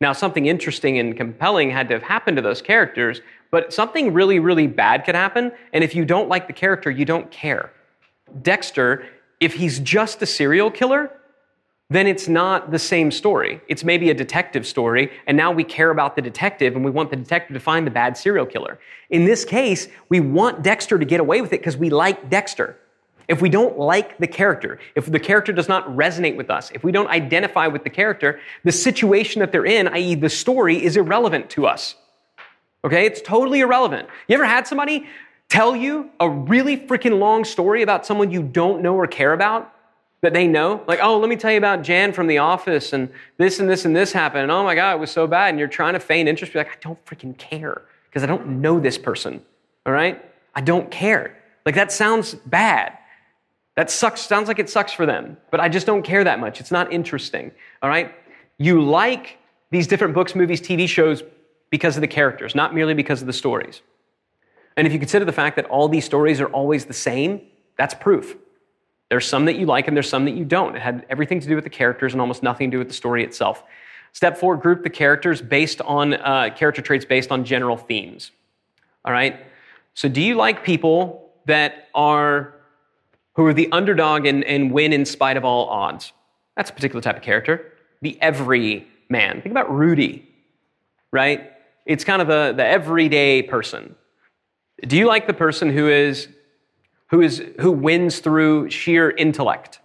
Now, 0.00 0.12
something 0.12 0.46
interesting 0.46 0.98
and 0.98 1.16
compelling 1.16 1.70
had 1.70 1.88
to 1.88 1.94
have 1.94 2.02
happened 2.02 2.36
to 2.36 2.42
those 2.42 2.62
characters, 2.62 3.20
but 3.50 3.72
something 3.72 4.12
really, 4.12 4.38
really 4.38 4.66
bad 4.66 5.04
could 5.04 5.14
happen. 5.14 5.52
And 5.72 5.84
if 5.84 5.94
you 5.94 6.04
don't 6.04 6.28
like 6.28 6.46
the 6.46 6.52
character, 6.52 6.90
you 6.90 7.04
don't 7.04 7.30
care. 7.30 7.72
Dexter, 8.42 9.06
if 9.40 9.54
he's 9.54 9.78
just 9.80 10.22
a 10.22 10.26
serial 10.26 10.70
killer, 10.70 11.10
then 11.92 12.06
it's 12.06 12.28
not 12.28 12.70
the 12.70 12.78
same 12.78 13.10
story. 13.10 13.60
It's 13.68 13.84
maybe 13.84 14.10
a 14.10 14.14
detective 14.14 14.66
story, 14.66 15.10
and 15.26 15.36
now 15.36 15.50
we 15.50 15.64
care 15.64 15.90
about 15.90 16.16
the 16.16 16.22
detective 16.22 16.76
and 16.76 16.84
we 16.84 16.90
want 16.90 17.10
the 17.10 17.16
detective 17.16 17.54
to 17.54 17.60
find 17.60 17.86
the 17.86 17.90
bad 17.90 18.16
serial 18.16 18.46
killer. 18.46 18.78
In 19.10 19.24
this 19.24 19.44
case, 19.44 19.88
we 20.08 20.20
want 20.20 20.62
Dexter 20.62 20.98
to 20.98 21.04
get 21.04 21.20
away 21.20 21.40
with 21.40 21.52
it 21.52 21.60
because 21.60 21.76
we 21.76 21.90
like 21.90 22.30
Dexter. 22.30 22.78
If 23.28 23.40
we 23.40 23.48
don't 23.48 23.78
like 23.78 24.18
the 24.18 24.26
character, 24.26 24.78
if 24.94 25.06
the 25.06 25.20
character 25.20 25.52
does 25.52 25.68
not 25.68 25.86
resonate 25.88 26.36
with 26.36 26.50
us, 26.50 26.70
if 26.72 26.84
we 26.84 26.92
don't 26.92 27.08
identify 27.08 27.66
with 27.66 27.84
the 27.84 27.90
character, 27.90 28.40
the 28.64 28.72
situation 28.72 29.40
that 29.40 29.52
they're 29.52 29.64
in, 29.64 29.88
i.e., 29.88 30.14
the 30.14 30.28
story, 30.28 30.84
is 30.84 30.96
irrelevant 30.96 31.48
to 31.50 31.66
us. 31.66 31.94
Okay? 32.84 33.06
It's 33.06 33.20
totally 33.22 33.60
irrelevant. 33.60 34.08
You 34.28 34.34
ever 34.34 34.44
had 34.44 34.66
somebody 34.66 35.06
tell 35.48 35.76
you 35.76 36.10
a 36.18 36.28
really 36.28 36.76
freaking 36.76 37.18
long 37.18 37.44
story 37.44 37.82
about 37.82 38.04
someone 38.04 38.30
you 38.30 38.42
don't 38.42 38.82
know 38.82 38.96
or 38.96 39.06
care 39.06 39.32
about? 39.32 39.72
That 40.22 40.32
they 40.32 40.46
know. 40.46 40.82
Like, 40.86 41.00
oh, 41.02 41.18
let 41.18 41.28
me 41.28 41.36
tell 41.36 41.50
you 41.50 41.58
about 41.58 41.82
Jan 41.82 42.12
from 42.12 42.28
the 42.28 42.38
office 42.38 42.92
and 42.92 43.10
this 43.36 43.58
and 43.58 43.68
this 43.68 43.84
and 43.84 43.94
this 43.94 44.12
happened. 44.12 44.44
And 44.44 44.52
oh 44.52 44.62
my 44.64 44.74
God, 44.74 44.96
it 44.96 45.00
was 45.00 45.10
so 45.10 45.26
bad. 45.26 45.50
And 45.50 45.58
you're 45.58 45.68
trying 45.68 45.94
to 45.94 46.00
feign 46.00 46.28
interest. 46.28 46.52
Be 46.52 46.60
like, 46.60 46.68
I 46.68 46.78
don't 46.80 47.04
freaking 47.04 47.36
care 47.36 47.82
because 48.08 48.22
I 48.22 48.26
don't 48.26 48.60
know 48.60 48.80
this 48.80 48.96
person. 48.96 49.42
All 49.84 49.92
right? 49.92 50.24
I 50.54 50.60
don't 50.60 50.90
care. 50.90 51.36
Like, 51.66 51.74
that 51.74 51.92
sounds 51.92 52.34
bad. 52.34 52.96
That 53.74 53.90
sucks, 53.90 54.20
sounds 54.20 54.48
like 54.48 54.58
it 54.58 54.70
sucks 54.70 54.92
for 54.92 55.06
them, 55.06 55.38
but 55.50 55.58
I 55.58 55.68
just 55.68 55.86
don't 55.86 56.02
care 56.02 56.22
that 56.24 56.38
much. 56.38 56.60
It's 56.60 56.70
not 56.70 56.92
interesting. 56.92 57.50
All 57.82 57.88
right? 57.88 58.14
You 58.58 58.82
like 58.82 59.38
these 59.70 59.86
different 59.86 60.14
books, 60.14 60.34
movies, 60.34 60.60
TV 60.60 60.88
shows 60.88 61.22
because 61.70 61.96
of 61.96 62.02
the 62.02 62.08
characters, 62.08 62.54
not 62.54 62.74
merely 62.74 62.94
because 62.94 63.22
of 63.22 63.26
the 63.26 63.32
stories. 63.32 63.80
And 64.76 64.86
if 64.86 64.92
you 64.92 64.98
consider 64.98 65.24
the 65.24 65.32
fact 65.32 65.56
that 65.56 65.64
all 65.66 65.88
these 65.88 66.04
stories 66.04 66.40
are 66.40 66.48
always 66.48 66.84
the 66.84 66.92
same, 66.92 67.40
that's 67.76 67.94
proof. 67.94 68.36
There's 69.12 69.28
some 69.28 69.44
that 69.44 69.56
you 69.56 69.66
like 69.66 69.88
and 69.88 69.94
there's 69.94 70.08
some 70.08 70.24
that 70.24 70.30
you 70.30 70.46
don't. 70.46 70.74
It 70.74 70.80
had 70.80 71.04
everything 71.10 71.38
to 71.38 71.46
do 71.46 71.54
with 71.54 71.64
the 71.64 71.70
characters 71.70 72.14
and 72.14 72.20
almost 72.22 72.42
nothing 72.42 72.70
to 72.70 72.76
do 72.76 72.78
with 72.78 72.88
the 72.88 72.94
story 72.94 73.22
itself. 73.22 73.62
Step 74.12 74.38
four, 74.38 74.56
group 74.56 74.82
the 74.82 74.88
characters 74.88 75.42
based 75.42 75.82
on 75.82 76.14
uh, 76.14 76.48
character 76.56 76.80
traits 76.80 77.04
based 77.04 77.30
on 77.30 77.44
general 77.44 77.76
themes. 77.76 78.30
All 79.04 79.12
right. 79.12 79.38
So, 79.92 80.08
do 80.08 80.22
you 80.22 80.34
like 80.36 80.64
people 80.64 81.30
that 81.44 81.88
are 81.94 82.54
who 83.34 83.44
are 83.44 83.52
the 83.52 83.70
underdog 83.70 84.24
and, 84.24 84.44
and 84.44 84.72
win 84.72 84.94
in 84.94 85.04
spite 85.04 85.36
of 85.36 85.44
all 85.44 85.66
odds? 85.68 86.14
That's 86.56 86.70
a 86.70 86.72
particular 86.72 87.02
type 87.02 87.18
of 87.18 87.22
character. 87.22 87.70
The 88.00 88.16
every 88.22 88.86
man. 89.10 89.42
Think 89.42 89.52
about 89.52 89.70
Rudy, 89.70 90.26
right? 91.10 91.52
It's 91.84 92.02
kind 92.02 92.22
of 92.22 92.28
the, 92.28 92.54
the 92.56 92.64
everyday 92.64 93.42
person. 93.42 93.94
Do 94.80 94.96
you 94.96 95.06
like 95.06 95.26
the 95.26 95.34
person 95.34 95.68
who 95.68 95.90
is 95.90 96.28
who, 97.12 97.20
is, 97.20 97.44
who 97.60 97.70
wins 97.70 98.18
through 98.18 98.70
sheer 98.70 99.10
intellect. 99.10 99.80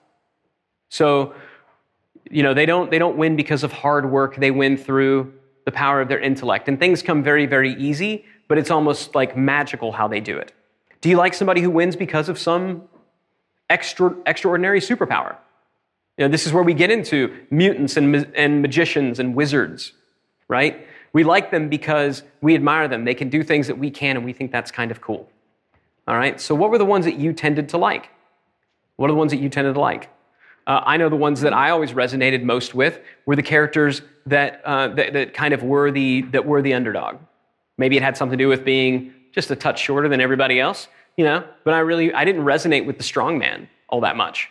So, 0.90 1.36
you 2.32 2.42
know, 2.42 2.54
they 2.54 2.66
don't, 2.66 2.90
they 2.90 2.98
don't 2.98 3.18
win 3.18 3.36
because 3.36 3.64
of 3.64 3.74
hard 3.74 4.10
work, 4.10 4.38
they 4.38 4.50
win 4.50 4.78
through 4.78 5.34
the 5.66 5.72
power 5.72 6.00
of 6.00 6.08
their 6.08 6.20
intellect. 6.20 6.70
And 6.70 6.80
things 6.80 7.02
come 7.02 7.22
very, 7.22 7.46
very 7.46 7.74
easy, 7.74 8.26
but 8.48 8.58
it's 8.58 8.72
almost 8.72 9.14
like 9.14 9.36
magical 9.36 9.92
how 9.92 10.08
they 10.08 10.22
do 10.22 10.38
it. 10.38 10.54
Do 11.02 11.10
you 11.10 11.18
like 11.18 11.34
somebody 11.34 11.60
who 11.62 11.70
wins 11.70 11.98
because 11.98 12.30
of 12.30 12.40
some 12.40 12.84
extra, 13.70 14.16
extraordinary 14.26 14.80
superpower? 14.80 15.36
You 16.18 16.26
know, 16.26 16.32
this 16.32 16.48
is 16.48 16.54
where 16.54 16.64
we 16.64 16.74
get 16.74 16.92
into 16.92 17.36
mutants 17.52 17.98
and, 17.98 18.16
and 18.36 18.62
magicians 18.62 19.20
and 19.20 19.36
wizards, 19.36 19.92
right? 20.48 20.88
We 21.12 21.26
like 21.26 21.52
them 21.52 21.68
because 21.68 22.24
we 22.40 22.56
admire 22.56 22.88
them. 22.88 23.04
They 23.04 23.16
can 23.16 23.28
do 23.28 23.44
things 23.44 23.68
that 23.68 23.78
we 23.78 23.92
can, 23.92 24.16
and 24.16 24.26
we 24.26 24.32
think 24.32 24.54
that's 24.54 24.72
kind 24.72 24.92
of 24.92 25.02
cool. 25.02 25.30
All 26.08 26.16
right. 26.16 26.40
So, 26.40 26.56
what 26.56 26.70
were 26.70 26.78
the 26.78 26.86
ones 26.86 27.06
that 27.06 27.18
you 27.18 27.34
tended 27.34 27.70
to 27.70 27.78
like? 27.78 28.10
What 28.96 29.10
are 29.10 29.14
the 29.14 29.18
ones 29.18 29.32
that 29.32 29.40
you 29.40 29.50
tended 29.50 29.74
to 29.76 29.80
like? 29.80 30.10
Uh, 30.66 30.82
I 30.86 30.98
know 30.98 31.10
the 31.10 31.16
ones 31.16 31.42
that 31.42 31.54
I 31.54 31.70
always 31.70 31.94
resonated 31.94 32.44
most 32.44 32.74
with 32.74 33.00
were 33.26 33.36
the 33.36 33.44
characters 33.44 34.02
that, 34.26 34.62
uh, 34.66 34.90
that, 34.90 35.14
that 35.14 35.34
kind 35.34 35.54
of 35.54 35.64
were 35.64 35.92
the 35.92 36.24
that 36.34 36.46
were 36.46 36.62
the 36.62 36.74
underdog. 36.74 37.18
Maybe 37.78 37.96
it 37.98 38.04
had 38.04 38.18
something 38.18 38.38
to 38.38 38.44
do 38.44 38.50
with 38.50 38.66
being 38.66 39.14
just 39.32 39.52
a 39.52 39.56
touch 39.56 39.80
shorter 39.80 40.10
than 40.10 40.20
everybody 40.20 40.60
else, 40.60 40.88
you 41.16 41.24
know. 41.24 41.46
But 41.64 41.74
I 41.74 41.80
really 41.80 42.14
I 42.14 42.26
didn't 42.26 42.44
resonate 42.44 42.86
with 42.86 42.98
the 42.98 43.04
strong 43.04 43.38
man 43.38 43.70
all 43.90 44.02
that 44.02 44.18
much. 44.18 44.50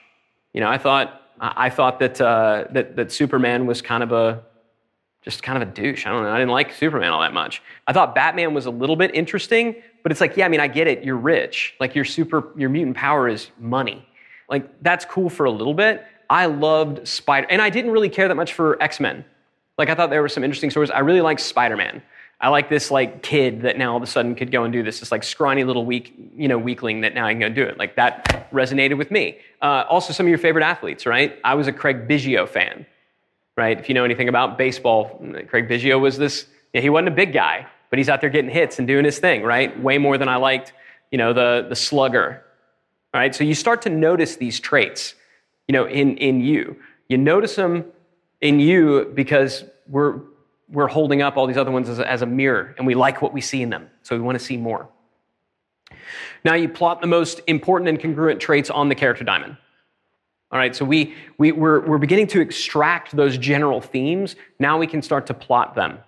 You 0.53 0.61
know, 0.61 0.69
I 0.69 0.79
thought 0.79 1.23
I 1.41 1.71
thought 1.71 1.99
that 2.01 2.21
uh, 2.21 2.65
that 2.71 2.97
that 2.97 3.13
Superman 3.13 3.67
was 3.67 3.83
kind 3.83 4.03
of 4.03 4.13
a 4.13 4.43
just 5.23 5.43
kind 5.43 5.61
of 5.61 5.69
a 5.69 5.73
douche. 5.73 6.07
I 6.07 6.11
don't 6.11 6.23
know. 6.23 6.31
I 6.31 6.39
didn't 6.39 6.53
like 6.53 6.73
Superman 6.73 7.11
all 7.11 7.21
that 7.21 7.35
much. 7.35 7.61
I 7.87 7.93
thought 7.93 8.15
Batman 8.15 8.55
was 8.55 8.67
a 8.67 8.71
little 8.71 8.95
bit 8.95 9.13
interesting, 9.15 9.75
but 10.07 10.13
it's 10.13 10.21
like, 10.21 10.37
yeah, 10.37 10.47
I 10.47 10.49
mean, 10.49 10.61
I 10.61 10.69
get 10.69 10.87
it. 10.87 11.03
You're 11.03 11.17
rich. 11.17 11.75
Like 11.81 11.97
your 11.97 12.05
super, 12.05 12.53
your 12.57 12.69
mutant 12.69 12.97
power 12.97 13.29
is 13.29 13.51
money. 13.59 14.07
Like 14.49 14.81
that's 14.81 15.05
cool 15.05 15.29
for 15.29 15.47
a 15.47 15.51
little 15.51 15.75
bit. 15.75 16.05
I 16.31 16.47
loved 16.47 17.09
Spider, 17.09 17.49
and 17.51 17.61
I 17.61 17.71
didn't 17.71 17.91
really 17.91 18.09
care 18.09 18.29
that 18.29 18.37
much 18.37 18.53
for 18.53 18.81
X 18.81 19.01
Men. 19.01 19.25
Like 19.79 19.89
I 19.89 19.97
thought 19.97 20.11
there 20.11 20.23
were 20.23 20.29
some 20.29 20.45
interesting 20.45 20.71
stories. 20.71 20.93
I 20.93 21.01
really 21.01 21.23
liked 21.23 21.41
Spider 21.41 21.77
Man. 21.77 22.05
I 22.41 22.51
like 22.51 22.69
this 22.69 22.93
like 22.93 23.25
kid 23.25 23.63
that 23.63 23.79
now 23.79 23.91
all 23.91 23.97
of 23.97 24.03
a 24.05 24.07
sudden 24.07 24.37
could 24.37 24.53
go 24.53 24.63
and 24.63 24.73
do 24.73 24.85
this. 24.85 25.01
This 25.01 25.11
like 25.11 25.25
scrawny 25.25 25.65
little 25.65 25.85
weak, 25.85 26.15
you 26.37 26.47
know, 26.47 26.57
weakling 26.57 27.01
that 27.01 27.13
now 27.13 27.27
I 27.27 27.33
can 27.33 27.41
go 27.41 27.49
do 27.49 27.65
it. 27.65 27.77
Like 27.77 27.97
that 27.97 28.49
resonated 28.53 28.99
with 28.99 29.11
me. 29.11 29.39
Uh, 29.61 29.87
also, 29.91 30.13
some 30.13 30.27
of 30.27 30.29
your 30.29 30.39
favorite 30.39 30.65
athletes, 30.65 31.05
right? 31.05 31.37
I 31.43 31.57
was 31.57 31.67
a 31.67 31.73
Craig 31.73 32.07
Biggio 32.07 32.49
fan, 32.49 32.87
right? 33.57 33.77
If 33.77 33.89
you 33.89 33.97
know 33.97 34.05
anything 34.05 34.29
about 34.29 34.57
baseball, 34.57 35.21
Craig 35.49 35.69
Biggio 35.69 36.01
was 36.01 36.17
this. 36.17 36.47
Yeah, 36.73 36.81
he 36.81 36.91
wasn't 36.91 37.09
a 37.09 37.17
big 37.17 37.33
guy, 37.33 37.67
but 37.91 37.99
he's 37.99 38.09
out 38.09 38.21
there 38.21 38.31
getting 38.31 38.51
hits 38.51 38.79
and 38.79 38.87
doing 38.87 39.05
his 39.05 39.19
thing, 39.19 39.43
right? 39.43 39.79
Way 39.81 39.99
more 39.99 40.19
than 40.19 40.29
I 40.29 40.37
liked, 40.37 40.73
you 41.11 41.19
know, 41.19 41.33
the 41.33 41.67
the 41.69 41.77
slugger. 41.77 42.43
All 43.15 43.21
right, 43.21 43.35
so 43.35 43.45
you 43.45 43.55
start 43.55 43.83
to 43.83 43.91
notice 43.91 44.37
these 44.37 44.61
traits, 44.61 45.15
you 45.69 45.73
know, 45.73 45.87
in 45.87 46.17
in 46.19 46.41
you. 46.41 46.77
You 47.09 47.19
notice 47.19 47.57
them 47.57 47.85
in 48.41 48.61
you 48.61 49.11
because 49.15 49.65
we're 49.89 50.21
we're 50.69 50.89
holding 50.89 51.23
up 51.23 51.37
all 51.37 51.47
these 51.47 51.57
other 51.57 51.71
ones 51.71 51.89
as 51.89 51.99
a, 51.99 52.11
as 52.11 52.23
a 52.23 52.27
mirror 52.27 52.75
and 52.77 52.87
we 52.87 52.95
like 52.95 53.23
what 53.23 53.33
we 53.33 53.41
see 53.41 53.63
in 53.63 53.71
them. 53.71 53.89
So 54.03 54.17
we 54.17 54.23
want 54.23 54.39
to 54.39 54.45
see 54.45 54.57
more. 54.57 54.89
Now 56.45 56.55
you 56.55 56.69
plot 56.69 57.01
the 57.01 57.07
most 57.07 57.41
important 57.47 57.89
and 57.89 58.01
congruent 58.01 58.41
traits 58.41 58.71
on 58.71 58.89
the 58.89 58.95
character 58.95 59.25
diamond. 59.25 59.57
All 60.53 60.59
right, 60.59 60.75
so 60.75 60.85
we, 60.85 61.15
we, 61.39 61.53
we're, 61.53 61.85
we're 61.87 61.99
beginning 61.99 62.29
to 62.29 62.41
extract 62.41 63.17
those 63.17 63.37
general 63.37 63.81
themes. 63.81 64.37
Now 64.61 64.79
we 64.79 64.87
can 64.87 65.03
start 65.03 65.27
to 65.27 65.35
plot 65.35 65.75
them. 65.75 65.99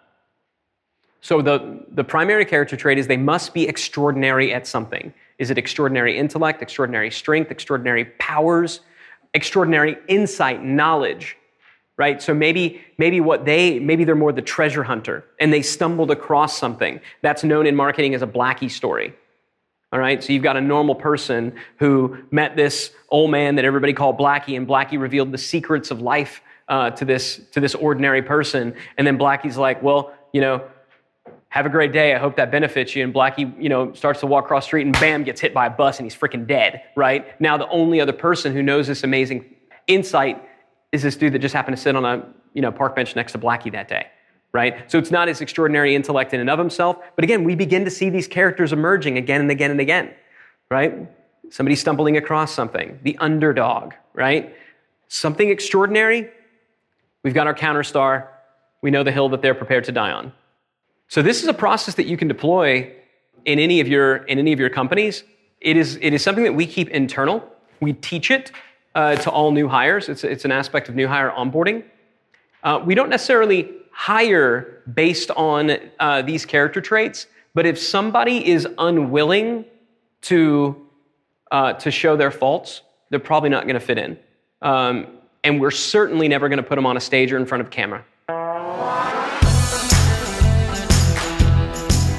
So 1.20 1.42
the, 1.42 1.84
the 1.90 2.04
primary 2.04 2.44
character 2.44 2.76
trait 2.76 2.98
is 2.98 3.06
they 3.06 3.16
must 3.16 3.52
be 3.52 3.68
extraordinary 3.68 4.52
at 4.54 4.66
something. 4.66 5.12
Is 5.38 5.50
it 5.50 5.58
extraordinary 5.58 6.16
intellect, 6.16 6.62
extraordinary 6.62 7.10
strength, 7.10 7.50
extraordinary 7.50 8.04
powers, 8.18 8.80
extraordinary 9.34 9.96
insight, 10.08 10.64
knowledge? 10.64 11.36
right? 11.98 12.22
So 12.22 12.32
maybe, 12.32 12.80
maybe 12.96 13.20
what 13.20 13.44
they, 13.44 13.78
maybe 13.80 14.04
they're 14.04 14.14
more 14.14 14.32
the 14.32 14.40
treasure 14.40 14.84
hunter 14.84 15.24
and 15.40 15.52
they 15.52 15.60
stumbled 15.60 16.10
across 16.10 16.56
something. 16.56 17.00
That's 17.20 17.44
known 17.44 17.66
in 17.66 17.76
marketing 17.76 18.14
as 18.14 18.22
a 18.22 18.26
Blackie 18.26 18.70
story. 18.70 19.14
All 19.92 19.98
right, 19.98 20.22
so 20.22 20.32
you've 20.32 20.42
got 20.42 20.56
a 20.56 20.60
normal 20.60 20.94
person 20.94 21.54
who 21.78 22.18
met 22.30 22.56
this 22.56 22.92
old 23.08 23.30
man 23.30 23.56
that 23.56 23.64
everybody 23.64 23.94
called 23.94 24.18
Blackie, 24.18 24.54
and 24.54 24.68
Blackie 24.68 25.00
revealed 25.00 25.32
the 25.32 25.38
secrets 25.38 25.90
of 25.90 26.02
life 26.02 26.42
uh, 26.68 26.90
to 26.90 27.06
this 27.06 27.40
to 27.52 27.60
this 27.60 27.74
ordinary 27.74 28.20
person. 28.20 28.74
And 28.98 29.06
then 29.06 29.18
Blackie's 29.18 29.56
like, 29.56 29.82
"Well, 29.82 30.12
you 30.34 30.42
know, 30.42 30.62
have 31.58 31.66
a 31.66 31.74
great 31.78 31.92
day. 31.92 32.14
I 32.14 32.18
hope 32.18 32.36
that 32.36 32.50
benefits 32.50 32.96
you." 32.96 33.04
And 33.04 33.12
Blackie, 33.12 33.52
you 33.62 33.68
know, 33.68 33.92
starts 33.92 34.20
to 34.20 34.26
walk 34.26 34.46
across 34.46 34.64
street, 34.64 34.86
and 34.86 34.98
bam, 34.98 35.22
gets 35.22 35.40
hit 35.40 35.52
by 35.52 35.66
a 35.66 35.70
bus, 35.70 35.98
and 35.98 36.06
he's 36.06 36.16
freaking 36.16 36.46
dead. 36.46 36.82
Right 36.96 37.38
now, 37.40 37.56
the 37.56 37.68
only 37.68 38.00
other 38.00 38.12
person 38.12 38.52
who 38.52 38.62
knows 38.62 38.86
this 38.86 39.04
amazing 39.04 39.44
insight 39.86 40.42
is 40.92 41.02
this 41.02 41.16
dude 41.16 41.34
that 41.34 41.40
just 41.40 41.54
happened 41.54 41.76
to 41.76 41.82
sit 41.82 41.94
on 41.94 42.04
a 42.04 42.26
you 42.54 42.62
know, 42.62 42.72
park 42.72 42.96
bench 42.96 43.14
next 43.14 43.32
to 43.32 43.38
Blackie 43.38 43.70
that 43.72 43.88
day, 43.88 44.06
right? 44.52 44.90
So 44.90 44.98
it's 44.98 45.10
not 45.10 45.28
his 45.28 45.40
extraordinary 45.40 45.94
intellect 45.94 46.34
in 46.34 46.40
and 46.40 46.50
of 46.50 46.58
himself, 46.58 46.96
but 47.14 47.22
again, 47.24 47.44
we 47.44 47.54
begin 47.54 47.84
to 47.84 47.90
see 47.90 48.10
these 48.10 48.26
characters 48.26 48.72
emerging 48.72 49.16
again 49.16 49.40
and 49.40 49.50
again 49.50 49.70
and 49.70 49.80
again, 49.80 50.12
right? 50.70 50.94
Somebody 51.50 51.76
stumbling 51.76 52.16
across 52.16 52.52
something, 52.52 52.98
the 53.02 53.16
underdog, 53.18 53.94
right? 54.14 54.54
Something 55.08 55.50
extraordinary, 55.50 56.30
we've 57.22 57.34
got 57.34 57.46
our 57.46 57.54
counter 57.54 57.82
star, 57.82 58.30
we 58.82 58.90
know 58.90 59.02
the 59.02 59.12
hill 59.12 59.28
that 59.28 59.42
they're 59.42 59.54
prepared 59.54 59.84
to 59.84 59.92
die 59.92 60.10
on. 60.10 60.32
So 61.08 61.22
this 61.22 61.42
is 61.42 61.48
a 61.48 61.54
process 61.54 61.94
that 61.94 62.06
you 62.06 62.16
can 62.16 62.28
deploy 62.28 62.92
in 63.44 63.58
any 63.58 63.80
of 63.80 63.88
your 63.88 64.16
in 64.26 64.38
any 64.38 64.52
of 64.52 64.60
your 64.60 64.70
companies. 64.70 65.24
It 65.60 65.76
is 65.76 65.98
it 66.00 66.12
is 66.14 66.22
something 66.22 66.44
that 66.44 66.54
we 66.54 66.66
keep 66.66 66.88
internal. 66.90 67.42
We 67.80 67.92
teach 67.94 68.30
it 68.30 68.52
uh, 68.94 69.16
to 69.16 69.30
all 69.30 69.50
new 69.52 69.68
hires. 69.68 70.08
It's, 70.08 70.24
it's 70.24 70.44
an 70.44 70.52
aspect 70.52 70.88
of 70.88 70.94
new 70.94 71.06
hire 71.06 71.30
onboarding. 71.30 71.84
Uh, 72.62 72.82
we 72.84 72.94
don't 72.94 73.08
necessarily 73.08 73.70
hire 73.92 74.82
based 74.92 75.30
on 75.32 75.76
uh, 76.00 76.22
these 76.22 76.44
character 76.44 76.80
traits, 76.80 77.26
but 77.54 77.66
if 77.66 77.78
somebody 77.78 78.46
is 78.46 78.66
unwilling 78.78 79.64
to, 80.22 80.86
uh, 81.50 81.72
to 81.74 81.90
show 81.90 82.16
their 82.16 82.30
faults, 82.30 82.82
they're 83.10 83.20
probably 83.20 83.50
not 83.50 83.64
going 83.64 83.74
to 83.74 83.80
fit 83.80 83.98
in. 83.98 84.18
Um, 84.62 85.06
and 85.44 85.60
we're 85.60 85.70
certainly 85.70 86.28
never 86.28 86.48
going 86.48 86.58
to 86.58 86.62
put 86.62 86.74
them 86.74 86.86
on 86.86 86.96
a 86.96 87.00
stage 87.00 87.32
or 87.32 87.36
in 87.36 87.46
front 87.46 87.62
of 87.62 87.70
camera. 87.70 88.04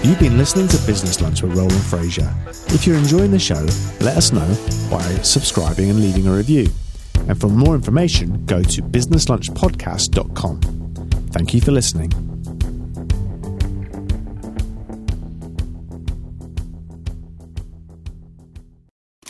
You've 0.02 0.18
been 0.18 0.38
listening 0.38 0.70
to 0.70 0.78
Business 0.88 1.20
Lunch 1.20 1.42
with 1.42 1.58
Roland 1.58 1.74
Frasier. 1.74 2.34
If 2.74 2.88
you're 2.88 2.96
enjoying 2.96 3.32
the 3.32 3.40
show, 3.40 3.68
let 4.00 4.16
us 4.16 4.32
know 4.32 4.48
by 4.90 5.02
subscribing 5.24 5.90
and 5.90 6.00
leaving 6.00 6.26
a 6.26 6.32
review. 6.32 6.70
And 7.28 7.38
for 7.38 7.50
more 7.50 7.76
information, 7.76 8.46
go 8.46 8.64
to 8.64 8.82
businesslunchpodcast.com. 8.82 10.62
Thank 11.32 11.54
you 11.54 11.60
for 11.60 11.74
listening. 11.74 12.12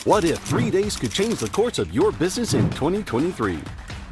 What 0.04 0.24
if 0.24 0.38
three 0.38 0.70
days 0.70 0.96
could 0.96 1.10
change 1.10 1.40
the 1.40 1.50
course 1.50 1.80
of 1.80 1.92
your 1.92 2.12
business 2.12 2.54
in 2.54 2.70
2023? 2.70 3.58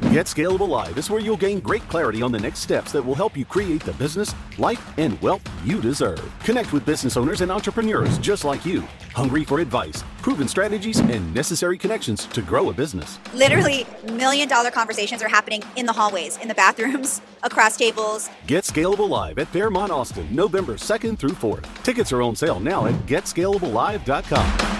Get 0.01 0.25
Scalable 0.25 0.67
Live 0.67 0.97
is 0.97 1.09
where 1.09 1.19
you'll 1.19 1.37
gain 1.37 1.59
great 1.59 1.87
clarity 1.89 2.21
on 2.23 2.31
the 2.31 2.39
next 2.39 2.59
steps 2.59 2.91
that 2.93 3.05
will 3.05 3.13
help 3.13 3.37
you 3.37 3.45
create 3.45 3.83
the 3.83 3.91
business, 3.93 4.33
life, 4.57 4.81
and 4.97 5.21
wealth 5.21 5.41
you 5.63 5.79
deserve. 5.81 6.23
Connect 6.43 6.73
with 6.73 6.83
business 6.85 7.15
owners 7.15 7.41
and 7.41 7.51
entrepreneurs 7.51 8.17
just 8.17 8.43
like 8.43 8.65
you, 8.65 8.81
hungry 9.13 9.43
for 9.43 9.59
advice, 9.59 10.03
proven 10.21 10.47
strategies, 10.47 10.99
and 10.99 11.31
necessary 11.35 11.77
connections 11.77 12.25
to 12.27 12.41
grow 12.41 12.69
a 12.69 12.73
business. 12.73 13.19
Literally, 13.35 13.85
million 14.13 14.47
dollar 14.47 14.71
conversations 14.71 15.21
are 15.21 15.29
happening 15.29 15.61
in 15.75 15.85
the 15.85 15.93
hallways, 15.93 16.37
in 16.37 16.47
the 16.47 16.55
bathrooms, 16.55 17.21
across 17.43 17.77
tables. 17.77 18.29
Get 18.47 18.63
Scalable 18.63 19.09
Live 19.09 19.37
at 19.37 19.49
Fairmont 19.49 19.91
Austin, 19.91 20.27
November 20.33 20.73
2nd 20.73 21.19
through 21.19 21.31
4th. 21.31 21.67
Tickets 21.83 22.11
are 22.13 22.23
on 22.23 22.35
sale 22.35 22.59
now 22.59 22.87
at 22.87 22.95
getscalablelive.com. 23.05 24.78